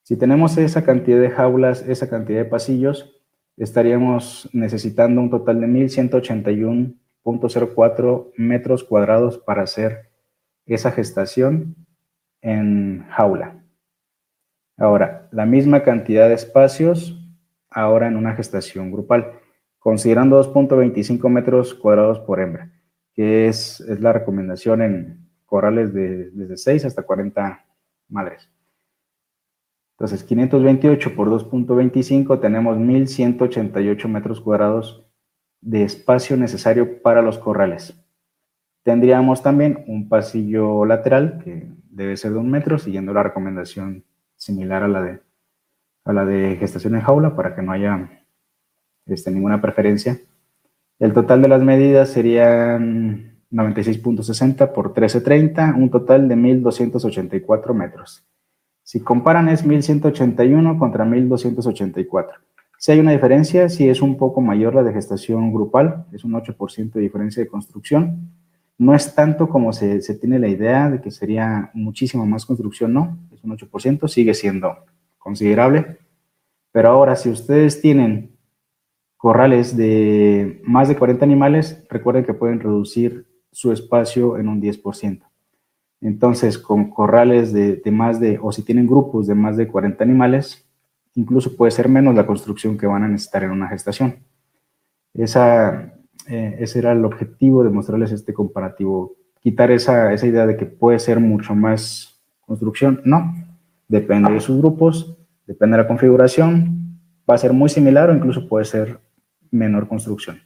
Si 0.02 0.18
tenemos 0.18 0.58
esa 0.58 0.84
cantidad 0.84 1.18
de 1.18 1.30
jaulas, 1.30 1.80
esa 1.88 2.10
cantidad 2.10 2.40
de 2.40 2.44
pasillos, 2.44 3.18
estaríamos 3.56 4.50
necesitando 4.52 5.22
un 5.22 5.30
total 5.30 5.62
de 5.62 5.66
1181.04 5.66 8.32
metros 8.36 8.84
cuadrados 8.84 9.38
para 9.38 9.62
hacer 9.62 10.10
esa 10.66 10.90
gestación 10.90 11.74
en 12.42 13.06
jaula. 13.08 13.63
Ahora, 14.76 15.28
la 15.30 15.46
misma 15.46 15.82
cantidad 15.82 16.28
de 16.28 16.34
espacios 16.34 17.20
ahora 17.70 18.08
en 18.08 18.16
una 18.16 18.34
gestación 18.34 18.90
grupal, 18.90 19.32
considerando 19.78 20.42
2.25 20.42 21.28
metros 21.28 21.74
cuadrados 21.74 22.20
por 22.20 22.40
hembra, 22.40 22.70
que 23.12 23.48
es, 23.48 23.80
la 24.00 24.12
recomendación 24.12 24.82
en 24.82 25.28
corrales 25.44 25.92
de 25.92 26.30
desde 26.30 26.56
6 26.56 26.84
hasta 26.86 27.02
40 27.02 27.64
madres. 28.08 28.48
Entonces, 29.92 30.24
528 30.24 31.14
por 31.14 31.28
2.25 31.30 32.40
tenemos 32.40 32.76
1.188 32.76 34.08
metros 34.08 34.40
cuadrados 34.40 35.06
de 35.60 35.84
espacio 35.84 36.36
necesario 36.36 37.00
para 37.00 37.22
los 37.22 37.38
corrales. 37.38 37.94
Tendríamos 38.82 39.42
también 39.42 39.84
un 39.86 40.08
pasillo 40.08 40.84
lateral 40.84 41.40
que 41.42 41.68
debe 41.88 42.16
ser 42.16 42.32
de 42.32 42.38
un 42.38 42.50
metro, 42.50 42.78
siguiendo 42.78 43.14
la 43.14 43.22
recomendación 43.22 44.04
similar 44.36 44.82
a 44.82 44.88
la 44.88 45.02
de, 45.02 45.20
a 46.04 46.12
la 46.12 46.24
de 46.24 46.56
gestación 46.56 46.94
en 46.94 47.02
jaula 47.02 47.34
para 47.36 47.54
que 47.54 47.62
no 47.62 47.72
haya 47.72 48.24
este, 49.06 49.30
ninguna 49.30 49.60
preferencia. 49.60 50.18
El 50.98 51.12
total 51.12 51.42
de 51.42 51.48
las 51.48 51.62
medidas 51.62 52.10
serían 52.10 53.40
96.60 53.50 54.72
por 54.72 54.94
13.30, 54.94 55.76
un 55.76 55.90
total 55.90 56.28
de 56.28 56.36
1.284 56.36 57.74
metros. 57.74 58.24
Si 58.82 59.00
comparan 59.00 59.48
es 59.48 59.64
1.181 59.64 60.78
contra 60.78 61.04
1.284. 61.04 62.28
Si 62.78 62.92
hay 62.92 63.00
una 63.00 63.12
diferencia, 63.12 63.68
si 63.68 63.88
es 63.88 64.02
un 64.02 64.16
poco 64.18 64.40
mayor 64.40 64.74
la 64.74 64.82
de 64.82 64.92
gestación 64.92 65.52
grupal, 65.52 66.04
es 66.12 66.22
un 66.24 66.32
8% 66.32 66.92
de 66.92 67.00
diferencia 67.00 67.42
de 67.42 67.48
construcción. 67.48 68.30
No 68.78 68.94
es 68.94 69.14
tanto 69.14 69.48
como 69.48 69.72
se, 69.72 70.02
se 70.02 70.14
tiene 70.14 70.38
la 70.38 70.48
idea 70.48 70.90
de 70.90 71.00
que 71.00 71.10
sería 71.10 71.70
muchísimo 71.74 72.26
más 72.26 72.44
construcción, 72.44 72.92
no 72.92 73.18
un 73.44 73.56
8%, 73.56 74.08
sigue 74.08 74.34
siendo 74.34 74.76
considerable. 75.18 75.98
Pero 76.72 76.88
ahora, 76.90 77.14
si 77.14 77.30
ustedes 77.30 77.80
tienen 77.80 78.36
corrales 79.16 79.76
de 79.76 80.60
más 80.64 80.88
de 80.88 80.96
40 80.96 81.24
animales, 81.24 81.84
recuerden 81.88 82.24
que 82.24 82.34
pueden 82.34 82.60
reducir 82.60 83.26
su 83.52 83.70
espacio 83.72 84.38
en 84.38 84.48
un 84.48 84.60
10%. 84.60 85.22
Entonces, 86.00 86.58
con 86.58 86.90
corrales 86.90 87.52
de, 87.52 87.80
más 87.90 88.20
de, 88.20 88.38
o 88.42 88.52
si 88.52 88.62
tienen 88.62 88.86
grupos 88.86 89.26
de 89.26 89.34
más 89.34 89.56
de 89.56 89.68
40 89.68 90.02
animales, 90.02 90.68
incluso 91.14 91.56
puede 91.56 91.70
ser 91.70 91.88
menos 91.88 92.14
la 92.14 92.26
construcción 92.26 92.76
que 92.76 92.86
van 92.86 93.04
a 93.04 93.08
necesitar 93.08 93.44
en 93.44 93.52
una 93.52 93.68
gestación. 93.68 94.16
Esa, 95.14 95.94
eh, 96.28 96.56
ese 96.60 96.78
era 96.78 96.92
el 96.92 97.04
objetivo 97.04 97.64
de 97.64 97.70
mostrarles 97.70 98.12
este 98.12 98.32
comparativo, 98.32 99.16
quitar 99.40 99.70
esa, 99.70 100.12
esa 100.12 100.26
idea 100.26 100.46
de 100.46 100.56
que 100.56 100.66
puede 100.66 100.98
ser 100.98 101.20
mucho 101.20 101.54
más 101.54 102.22
construcción, 102.40 103.00
no. 103.04 103.34
Depende 103.88 104.32
de 104.32 104.40
sus 104.40 104.58
grupos, 104.58 105.18
depende 105.46 105.76
de 105.76 105.82
la 105.82 105.88
configuración, 105.88 106.98
va 107.28 107.34
a 107.34 107.38
ser 107.38 107.52
muy 107.52 107.68
similar 107.68 108.10
o 108.10 108.14
incluso 108.14 108.48
puede 108.48 108.64
ser 108.64 109.00
menor 109.50 109.88
construcción. 109.88 110.40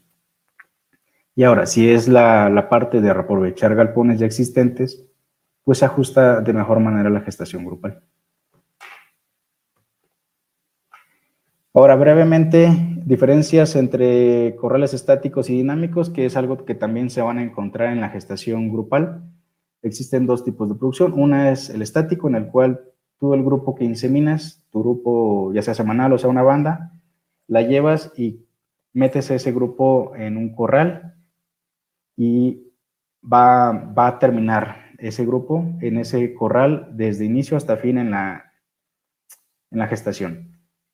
Y 1.34 1.44
ahora, 1.44 1.66
si 1.66 1.88
es 1.88 2.08
la, 2.08 2.66
parte 2.68 3.00
de 3.00 3.10
aprovechar 3.10 3.74
galpones 3.74 4.18
ya 4.18 4.26
existentes, 4.26 5.06
pues 5.62 5.78
se 5.78 5.84
ajusta 5.84 6.40
de 6.40 6.52
mejor 6.52 6.80
manera 6.80 7.10
la 7.10 7.20
gestación 7.20 7.64
grupal. 7.64 8.02
Ahora, 11.72 11.94
brevemente, 11.94 12.97
diferencias 13.04 13.76
entre 13.76 14.56
corrales 14.56 14.94
estáticos 14.94 15.50
y 15.50 15.56
dinámicos, 15.56 16.10
que 16.10 16.26
es 16.26 16.36
algo 16.36 16.64
que 16.64 16.74
también 16.74 17.10
se 17.10 17.22
van 17.22 17.38
a 17.38 17.42
encontrar 17.42 17.92
en 17.92 18.00
la 18.00 18.10
gestación 18.10 18.70
grupal. 18.70 19.22
Existen 19.82 20.26
dos 20.26 20.44
tipos 20.44 20.68
de 20.68 20.74
producción. 20.74 21.12
Una 21.14 21.50
es 21.50 21.70
el 21.70 21.82
estático, 21.82 22.28
en 22.28 22.34
el 22.34 22.46
cual 22.48 22.80
tú 23.18 23.34
el 23.34 23.44
grupo 23.44 23.74
que 23.74 23.84
inseminas, 23.84 24.62
tu 24.70 24.80
grupo, 24.80 25.52
ya 25.52 25.62
sea 25.62 25.74
semanal 25.74 26.12
o 26.12 26.18
sea 26.18 26.30
una 26.30 26.42
banda, 26.42 26.92
la 27.46 27.62
llevas 27.62 28.12
y 28.16 28.44
metes 28.92 29.30
ese 29.30 29.52
grupo 29.52 30.12
en 30.16 30.36
un 30.36 30.54
corral 30.54 31.14
y 32.16 32.62
va, 33.22 33.72
va 33.72 34.08
a 34.08 34.18
terminar 34.18 34.88
ese 34.98 35.24
grupo 35.24 35.64
en 35.80 35.98
ese 35.98 36.34
corral 36.34 36.88
desde 36.92 37.24
inicio 37.24 37.56
hasta 37.56 37.76
fin 37.76 37.98
en 37.98 38.10
la, 38.10 38.52
en 39.70 39.78
la 39.78 39.86
gestación. 39.86 40.47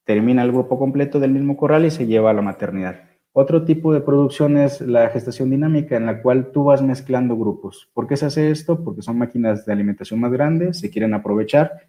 Termina 0.04 0.42
el 0.42 0.52
grupo 0.52 0.78
completo 0.78 1.18
del 1.18 1.32
mismo 1.32 1.56
corral 1.56 1.84
y 1.84 1.90
se 1.90 2.06
lleva 2.06 2.30
a 2.30 2.34
la 2.34 2.42
maternidad. 2.42 3.00
Otro 3.36 3.64
tipo 3.64 3.92
de 3.92 4.00
producción 4.00 4.56
es 4.58 4.80
la 4.80 5.08
gestación 5.08 5.50
dinámica, 5.50 5.96
en 5.96 6.06
la 6.06 6.22
cual 6.22 6.52
tú 6.52 6.64
vas 6.64 6.82
mezclando 6.82 7.36
grupos. 7.36 7.90
¿Por 7.92 8.06
qué 8.06 8.16
se 8.16 8.26
hace 8.26 8.52
esto? 8.52 8.84
Porque 8.84 9.02
son 9.02 9.18
máquinas 9.18 9.66
de 9.66 9.72
alimentación 9.72 10.20
más 10.20 10.30
grandes, 10.30 10.78
se 10.78 10.88
quieren 10.88 11.14
aprovechar. 11.14 11.88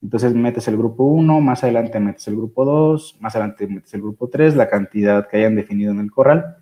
Entonces 0.00 0.34
metes 0.34 0.68
el 0.68 0.78
grupo 0.78 1.04
1, 1.04 1.40
más 1.42 1.64
adelante 1.64 2.00
metes 2.00 2.26
el 2.28 2.36
grupo 2.36 2.64
2, 2.64 3.18
más 3.20 3.36
adelante 3.36 3.66
metes 3.66 3.92
el 3.92 4.00
grupo 4.00 4.28
3, 4.28 4.56
la 4.56 4.70
cantidad 4.70 5.28
que 5.28 5.36
hayan 5.36 5.54
definido 5.54 5.92
en 5.92 6.00
el 6.00 6.10
corral. 6.10 6.56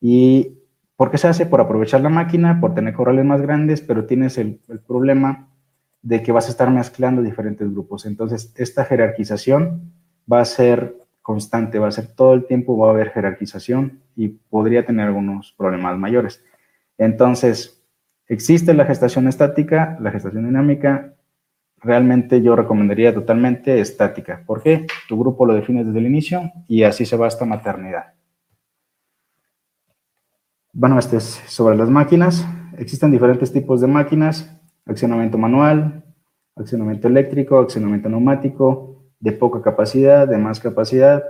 ¿Y 0.00 0.58
por 0.96 1.12
qué 1.12 1.18
se 1.18 1.28
hace? 1.28 1.46
Por 1.46 1.60
aprovechar 1.60 2.00
la 2.00 2.08
máquina, 2.08 2.60
por 2.60 2.74
tener 2.74 2.94
corrales 2.94 3.24
más 3.24 3.40
grandes, 3.40 3.80
pero 3.80 4.06
tienes 4.06 4.38
el, 4.38 4.60
el 4.68 4.80
problema 4.80 5.50
de 6.02 6.20
que 6.24 6.32
vas 6.32 6.48
a 6.48 6.50
estar 6.50 6.68
mezclando 6.68 7.22
diferentes 7.22 7.70
grupos. 7.70 8.06
Entonces, 8.06 8.52
esta 8.56 8.84
jerarquización 8.84 9.92
va 10.30 10.40
a 10.40 10.44
ser 10.44 10.96
constante, 11.22 11.78
va 11.78 11.88
a 11.88 11.92
ser 11.92 12.06
todo 12.08 12.34
el 12.34 12.46
tiempo, 12.46 12.76
va 12.78 12.88
a 12.88 12.90
haber 12.90 13.10
jerarquización 13.10 14.00
y 14.16 14.28
podría 14.28 14.86
tener 14.86 15.08
algunos 15.08 15.52
problemas 15.52 15.98
mayores. 15.98 16.42
Entonces, 16.96 17.82
existe 18.26 18.74
la 18.74 18.86
gestación 18.86 19.28
estática, 19.28 19.98
la 20.00 20.10
gestación 20.10 20.46
dinámica, 20.46 21.14
realmente 21.80 22.42
yo 22.42 22.56
recomendaría 22.56 23.14
totalmente 23.14 23.80
estática. 23.80 24.42
¿Por 24.46 24.62
qué? 24.62 24.86
Tu 25.08 25.18
grupo 25.18 25.46
lo 25.46 25.54
defines 25.54 25.86
desde 25.86 25.98
el 25.98 26.06
inicio 26.06 26.50
y 26.66 26.82
así 26.82 27.04
se 27.06 27.16
va 27.16 27.26
hasta 27.26 27.44
maternidad. 27.44 28.14
Bueno, 30.72 30.98
este 30.98 31.16
es 31.16 31.24
sobre 31.46 31.76
las 31.76 31.90
máquinas. 31.90 32.46
Existen 32.76 33.10
diferentes 33.10 33.52
tipos 33.52 33.80
de 33.80 33.86
máquinas, 33.86 34.54
accionamiento 34.86 35.38
manual, 35.38 36.04
accionamiento 36.56 37.08
eléctrico, 37.08 37.58
accionamiento 37.58 38.08
neumático, 38.08 38.97
de 39.20 39.32
poca 39.32 39.62
capacidad, 39.62 40.28
de 40.28 40.38
más 40.38 40.60
capacidad, 40.60 41.24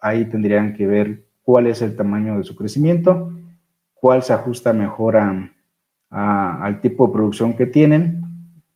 ahí 0.00 0.24
tendrían 0.26 0.74
que 0.74 0.86
ver 0.86 1.24
cuál 1.42 1.66
es 1.66 1.82
el 1.82 1.96
tamaño 1.96 2.38
de 2.38 2.44
su 2.44 2.54
crecimiento, 2.56 3.32
cuál 3.94 4.22
se 4.22 4.32
ajusta 4.32 4.72
mejor 4.72 5.16
al 6.10 6.80
tipo 6.80 7.06
de 7.06 7.12
producción 7.12 7.54
que 7.54 7.66
tienen. 7.66 8.22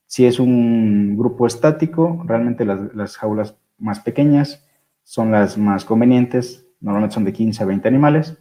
Si 0.07 0.27
es 0.27 0.39
un 0.39 1.17
grupo 1.17 1.47
estático, 1.47 2.23
realmente 2.27 2.65
las, 2.65 3.17
jaulas 3.17 3.57
más 3.79 4.01
pequeñas 4.01 4.67
son 5.03 5.33
las 5.33 5.59
más 5.59 5.85
convenientes, 5.85 6.67
normalmente 6.81 7.15
son 7.15 7.25
de 7.25 7.33
15 7.33 7.63
a 7.63 7.67
20 7.67 7.89
animales, 7.89 8.39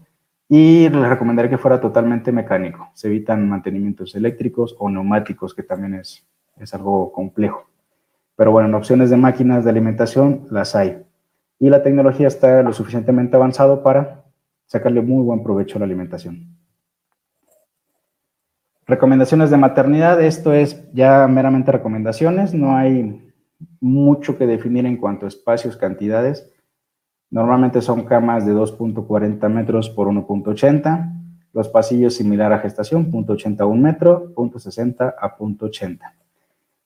y 0.47 0.89
les 0.89 1.10
recomendaría 1.10 1.49
que 1.49 1.57
fuera 1.57 1.79
totalmente 1.79 2.31
mecánico. 2.31 2.91
Se 2.93 3.07
evitan 3.07 3.47
mantenimientos 3.47 4.15
eléctricos 4.15 4.75
o 4.79 4.89
neumáticos, 4.89 5.55
que 5.55 5.63
también 5.63 5.95
es, 5.95 6.27
es 6.57 6.73
algo 6.73 7.12
complejo. 7.12 7.70
Pero 8.41 8.54
bueno, 8.54 8.69
en 8.69 8.73
opciones 8.73 9.12
de 9.12 9.17
máquinas 9.17 9.63
de 9.63 9.69
alimentación 9.69 10.47
las 10.49 10.75
hay. 10.75 11.04
Y 11.60 11.69
la 11.69 11.84
tecnología 11.84 12.25
está 12.25 12.63
lo 12.63 12.73
suficientemente 12.73 13.36
avanzado 13.36 13.84
para 13.84 14.23
sacarle 14.65 15.04
muy 15.04 15.23
buen 15.23 15.43
provecho 15.43 15.77
a 15.77 15.80
la 15.82 15.86
alimentación. 15.86 16.58
Recomendaciones 18.88 19.51
de 19.51 19.58
maternidad, 19.58 20.19
esto 20.19 20.54
es 20.54 20.91
ya 20.91 21.27
meramente 21.27 21.71
recomendaciones, 21.71 22.51
no 22.56 22.75
hay 22.75 23.32
mucho 23.80 24.36
que 24.39 24.47
definir 24.47 24.88
en 24.88 24.97
cuanto 24.97 25.27
a 25.27 25.30
espacios, 25.30 25.77
cantidades. 25.77 26.51
Normalmente 27.30 27.80
son 27.80 28.06
camas 28.06 28.43
de 28.43 28.56
2.40 28.56 29.47
metros 29.49 29.88
por 29.91 30.08
1.80, 30.08 31.13
los 31.54 31.69
pasillos 31.69 32.15
similar 32.15 32.51
a 32.54 32.58
gestación, 32.58 33.12
0.80 33.12 33.60
a 33.60 33.65
1 33.67 33.80
metro, 33.80 34.34
0.60 34.34 35.13
a 35.15 35.38
0.80. 35.38 35.99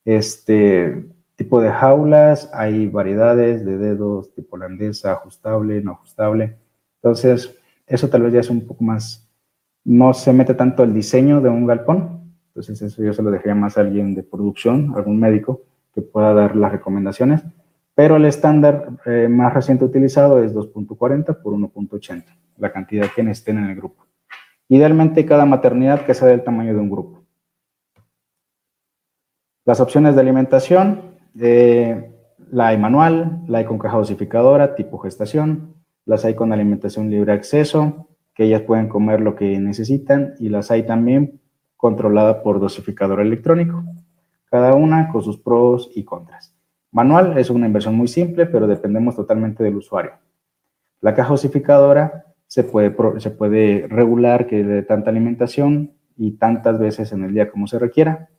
Este 0.03 1.14
tipo 1.35 1.61
de 1.61 1.71
jaulas, 1.71 2.49
hay 2.53 2.87
variedades 2.87 3.65
de 3.65 3.77
dedos, 3.77 4.33
tipo 4.33 4.55
holandesa, 4.55 5.13
ajustable, 5.13 5.81
no 5.81 5.91
ajustable. 5.91 6.57
Entonces, 6.97 7.55
eso 7.87 8.09
tal 8.09 8.23
vez 8.23 8.33
ya 8.33 8.39
es 8.39 8.49
un 8.49 8.65
poco 8.65 8.83
más 8.83 9.25
no 9.85 10.13
se 10.13 10.33
mete 10.33 10.55
tanto 10.55 10.83
el 10.83 10.93
diseño 10.93 11.39
de 11.39 11.49
un 11.49 11.67
galpón, 11.67 12.33
entonces 12.47 12.81
eso 12.81 13.03
yo 13.03 13.13
se 13.13 13.21
lo 13.21 13.29
dejaría 13.29 13.55
más 13.55 13.77
a 13.77 13.81
alguien 13.81 14.15
de 14.15 14.23
producción, 14.23 14.93
algún 14.95 15.19
médico 15.19 15.61
que 15.93 16.01
pueda 16.01 16.33
dar 16.33 16.55
las 16.55 16.71
recomendaciones, 16.71 17.43
pero 17.93 18.17
el 18.17 18.25
estándar 18.25 18.89
eh, 19.05 19.27
más 19.29 19.53
reciente 19.53 19.85
utilizado 19.85 20.43
es 20.43 20.53
2.40 20.53 21.41
por 21.41 21.53
1.80, 21.53 22.25
la 22.57 22.71
cantidad 22.71 23.07
que 23.15 23.21
estén 23.29 23.59
en 23.59 23.69
el 23.69 23.75
grupo. 23.75 24.05
Idealmente 24.67 25.25
cada 25.25 25.45
maternidad 25.45 26.03
que 26.03 26.15
sea 26.15 26.27
del 26.27 26.43
tamaño 26.43 26.73
de 26.73 26.79
un 26.79 26.89
grupo. 26.89 27.23
Las 29.63 29.79
opciones 29.79 30.15
de 30.15 30.21
alimentación, 30.21 31.14
la 31.35 32.67
hay 32.67 32.77
manual, 32.77 33.41
la 33.47 33.59
hay 33.59 33.65
con 33.65 33.77
caja 33.77 33.97
dosificadora 33.97 34.75
tipo 34.75 34.97
gestación, 34.99 35.75
las 36.05 36.23
hay 36.25 36.33
con 36.33 36.53
alimentación 36.53 37.09
libre 37.09 37.33
acceso, 37.33 38.07
que 38.33 38.45
ellas 38.45 38.61
pueden 38.61 38.87
comer 38.87 39.21
lo 39.21 39.35
que 39.35 39.59
necesitan 39.59 40.35
y 40.39 40.49
las 40.49 40.71
hay 40.71 40.83
también 40.83 41.41
controlada 41.77 42.43
por 42.43 42.59
dosificador 42.59 43.21
electrónico, 43.21 43.83
cada 44.49 44.73
una 44.73 45.09
con 45.09 45.23
sus 45.23 45.37
pros 45.37 45.91
y 45.95 46.03
contras. 46.03 46.53
Manual 46.91 47.37
es 47.37 47.49
una 47.49 47.67
inversión 47.67 47.95
muy 47.95 48.07
simple, 48.07 48.45
pero 48.45 48.67
dependemos 48.67 49.15
totalmente 49.15 49.63
del 49.63 49.75
usuario. 49.75 50.13
La 51.01 51.13
caja 51.13 51.31
dosificadora 51.31 52.25
se 52.47 52.63
puede, 52.63 52.95
se 53.19 53.31
puede 53.31 53.87
regular 53.89 54.47
que 54.47 54.63
de 54.63 54.83
tanta 54.83 55.09
alimentación 55.09 55.93
y 56.15 56.31
tantas 56.37 56.79
veces 56.79 57.11
en 57.11 57.23
el 57.23 57.33
día 57.33 57.51
como 57.51 57.67
se 57.67 57.79
requiera. 57.79 58.29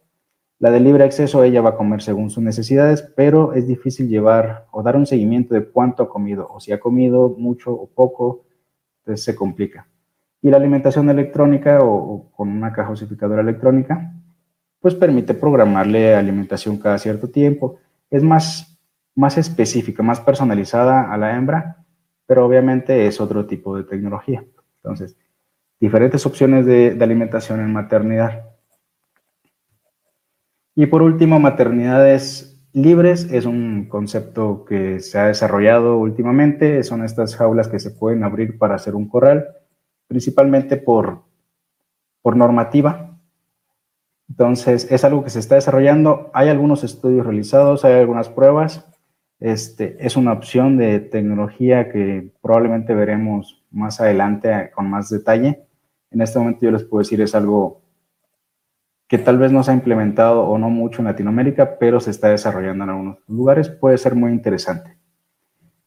La 0.59 0.71
de 0.71 0.81
libre 0.81 1.05
acceso, 1.05 1.45
ella 1.45 1.61
va 1.61 1.71
a 1.71 1.77
comer 1.77 2.01
según 2.01 2.31
sus 2.31 2.43
necesidades, 2.43 3.03
pero 3.03 3.53
es 3.53 3.67
difícil 3.67 4.09
llevar 4.09 4.67
o 4.71 4.83
dar 4.83 4.97
un 4.97 5.05
seguimiento 5.05 5.55
de 5.55 5.67
cuánto 5.67 6.03
ha 6.03 6.09
comido, 6.09 6.49
o 6.51 6.61
si 6.61 6.73
ha 6.73 6.81
comido 6.81 7.35
mucho 7.37 7.73
o 7.73 7.87
poco, 7.87 8.47
entonces 9.01 9.23
se 9.23 9.35
complica. 9.35 9.87
Y 10.41 10.49
la 10.49 10.57
alimentación 10.57 11.11
electrónica 11.11 11.81
o, 11.83 12.31
con 12.31 12.49
una 12.49 12.73
caja 12.73 12.91
osificadora 12.91 13.43
electrónica, 13.43 14.15
pues 14.81 14.95
permite 14.95 15.35
programarle 15.35 16.15
alimentación 16.15 16.79
cada 16.79 16.99
cierto 16.99 17.29
tiempo. 17.29 17.79
Es 18.11 18.23
más, 18.23 18.79
más 19.15 19.37
específica, 19.37 20.03
más 20.03 20.21
personalizada 20.21 21.13
a 21.13 21.19
la 21.19 21.37
hembra, 21.37 21.85
pero 22.27 22.47
obviamente 22.47 23.07
es 23.07 23.21
otro 23.21 23.47
tipo 23.47 23.77
de 23.77 23.85
tecnología. 23.85 24.43
Entonces, 24.77 25.19
diferentes 25.79 26.25
opciones 26.25 26.65
de, 26.65 26.95
de 26.95 27.05
alimentación 27.05 27.61
en 27.61 27.73
maternidad. 27.73 28.56
Y 30.79 30.85
por 30.87 31.01
último, 31.01 31.41
maternidades 31.41 32.63
libres 32.75 33.33
es 33.33 33.47
un 33.47 33.89
concepto 33.89 34.67
que 34.67 35.01
se 35.01 35.19
ha 35.19 35.29
desarrollado 35.29 35.97
últimamente. 35.97 36.85
Son 36.85 37.03
estas 37.03 37.35
jaulas 37.35 37.69
que 37.69 37.79
se 37.79 37.91
pueden 37.91 38.23
abrir 38.23 38.59
para 38.59 38.75
hacer 38.75 38.95
un 38.95 39.09
corral, 39.09 39.49
principalmente 40.07 40.77
por, 40.77 41.23
por 42.21 42.37
normativa. 42.37 43.19
Entonces, 44.29 44.87
es 44.91 45.03
algo 45.03 45.25
que 45.25 45.31
se 45.31 45.39
está 45.39 45.55
desarrollando. 45.55 46.31
Hay 46.35 46.51
algunos 46.51 46.85
estudios 46.85 47.25
realizados, 47.25 47.87
hay 47.87 47.95
algunas 47.95 48.29
pruebas. 48.29 48.87
Este, 49.41 49.97
es 49.99 50.15
una 50.19 50.35
opción 50.35 50.77
de 50.77 51.01
tecnología 51.01 51.91
que 51.91 52.35
probablemente 52.43 52.95
veremos 52.95 53.65
más 53.71 53.99
adelante 54.03 54.71
con 54.75 54.91
más 54.91 55.09
detalle. 55.09 55.63
En 56.11 56.21
este 56.21 56.39
momento 56.39 56.61
yo 56.67 56.71
les 56.71 56.85
puedo 56.85 56.99
decir 57.01 57.23
es 57.23 57.35
algo 57.35 57.86
que 59.09 59.19
tal 59.19 59.39
vez 59.39 59.53
no 59.53 59.63
se 59.63 59.71
ha 59.71 59.75
implementado 59.75 60.43
o 60.43 60.59
no 60.59 60.69
mucho 60.69 61.01
en 61.01 61.07
Latinoamérica, 61.07 61.79
pero 61.79 62.01
se 62.01 62.11
está 62.11 62.29
desarrollando 62.29 62.85
en 62.85 62.91
algunos 62.91 63.19
lugares, 63.29 63.69
puede 63.69 63.99
ser 63.99 64.15
muy 64.15 64.33
interesante. 64.33 64.97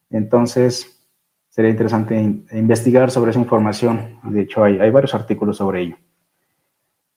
Entonces, 0.09 1.05
sería 1.49 1.71
interesante 1.71 2.15
investigar 2.53 3.11
sobre 3.11 3.31
esa 3.31 3.39
información. 3.39 4.19
De 4.23 4.41
hecho, 4.41 4.63
hay, 4.63 4.89
varios 4.89 5.13
artículos 5.13 5.57
sobre 5.57 5.81
ello. 5.81 5.97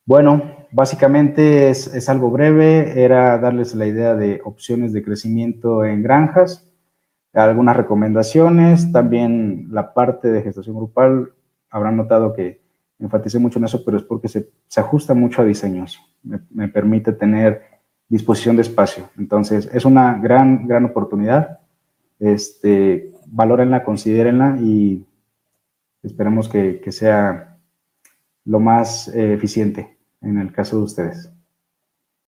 Bueno, 0.04 0.66
básicamente 0.72 1.70
es, 1.70 1.86
es, 1.94 2.08
algo 2.08 2.30
breve, 2.30 3.04
era 3.04 3.38
darles 3.38 3.74
la 3.76 3.86
idea 3.86 4.14
de 4.16 4.40
opciones 4.44 4.92
de 4.92 5.04
crecimiento 5.04 5.84
en 5.84 6.02
granjas, 6.02 6.68
algunas 7.32 7.76
recomendaciones, 7.76 8.90
también 8.90 9.68
la 9.70 9.94
parte 9.94 10.32
de 10.32 10.42
gestación 10.42 10.76
grupal, 10.76 11.32
habrán 11.70 11.96
notado 11.96 12.34
que 12.34 12.61
enfaticé 13.02 13.38
mucho 13.38 13.58
en 13.58 13.66
eso, 13.66 13.84
pero 13.84 13.96
es 13.96 14.02
porque 14.04 14.28
se, 14.28 14.48
se 14.68 14.80
ajusta 14.80 15.14
mucho 15.14 15.42
a 15.42 15.44
diseños, 15.44 16.00
me, 16.22 16.68
permite 16.68 17.12
tener 17.12 17.62
disposición 18.08 18.56
de 18.56 18.62
espacio. 18.62 19.10
Entonces, 19.18 19.68
es 19.72 19.84
una 19.84 20.18
gran, 20.18 20.66
gran 20.66 20.84
oportunidad. 20.84 21.60
Este, 22.18 23.12
valórenla, 23.26 23.82
considérenla 23.84 24.58
y 24.60 25.04
esperemos 26.02 26.48
que, 26.48 26.80
que 26.80 26.92
sea 26.92 27.58
lo 28.44 28.60
más 28.60 29.08
eh, 29.08 29.34
eficiente 29.34 29.98
en 30.20 30.38
el 30.38 30.52
caso 30.52 30.76
de 30.76 30.82
ustedes. 30.82 31.32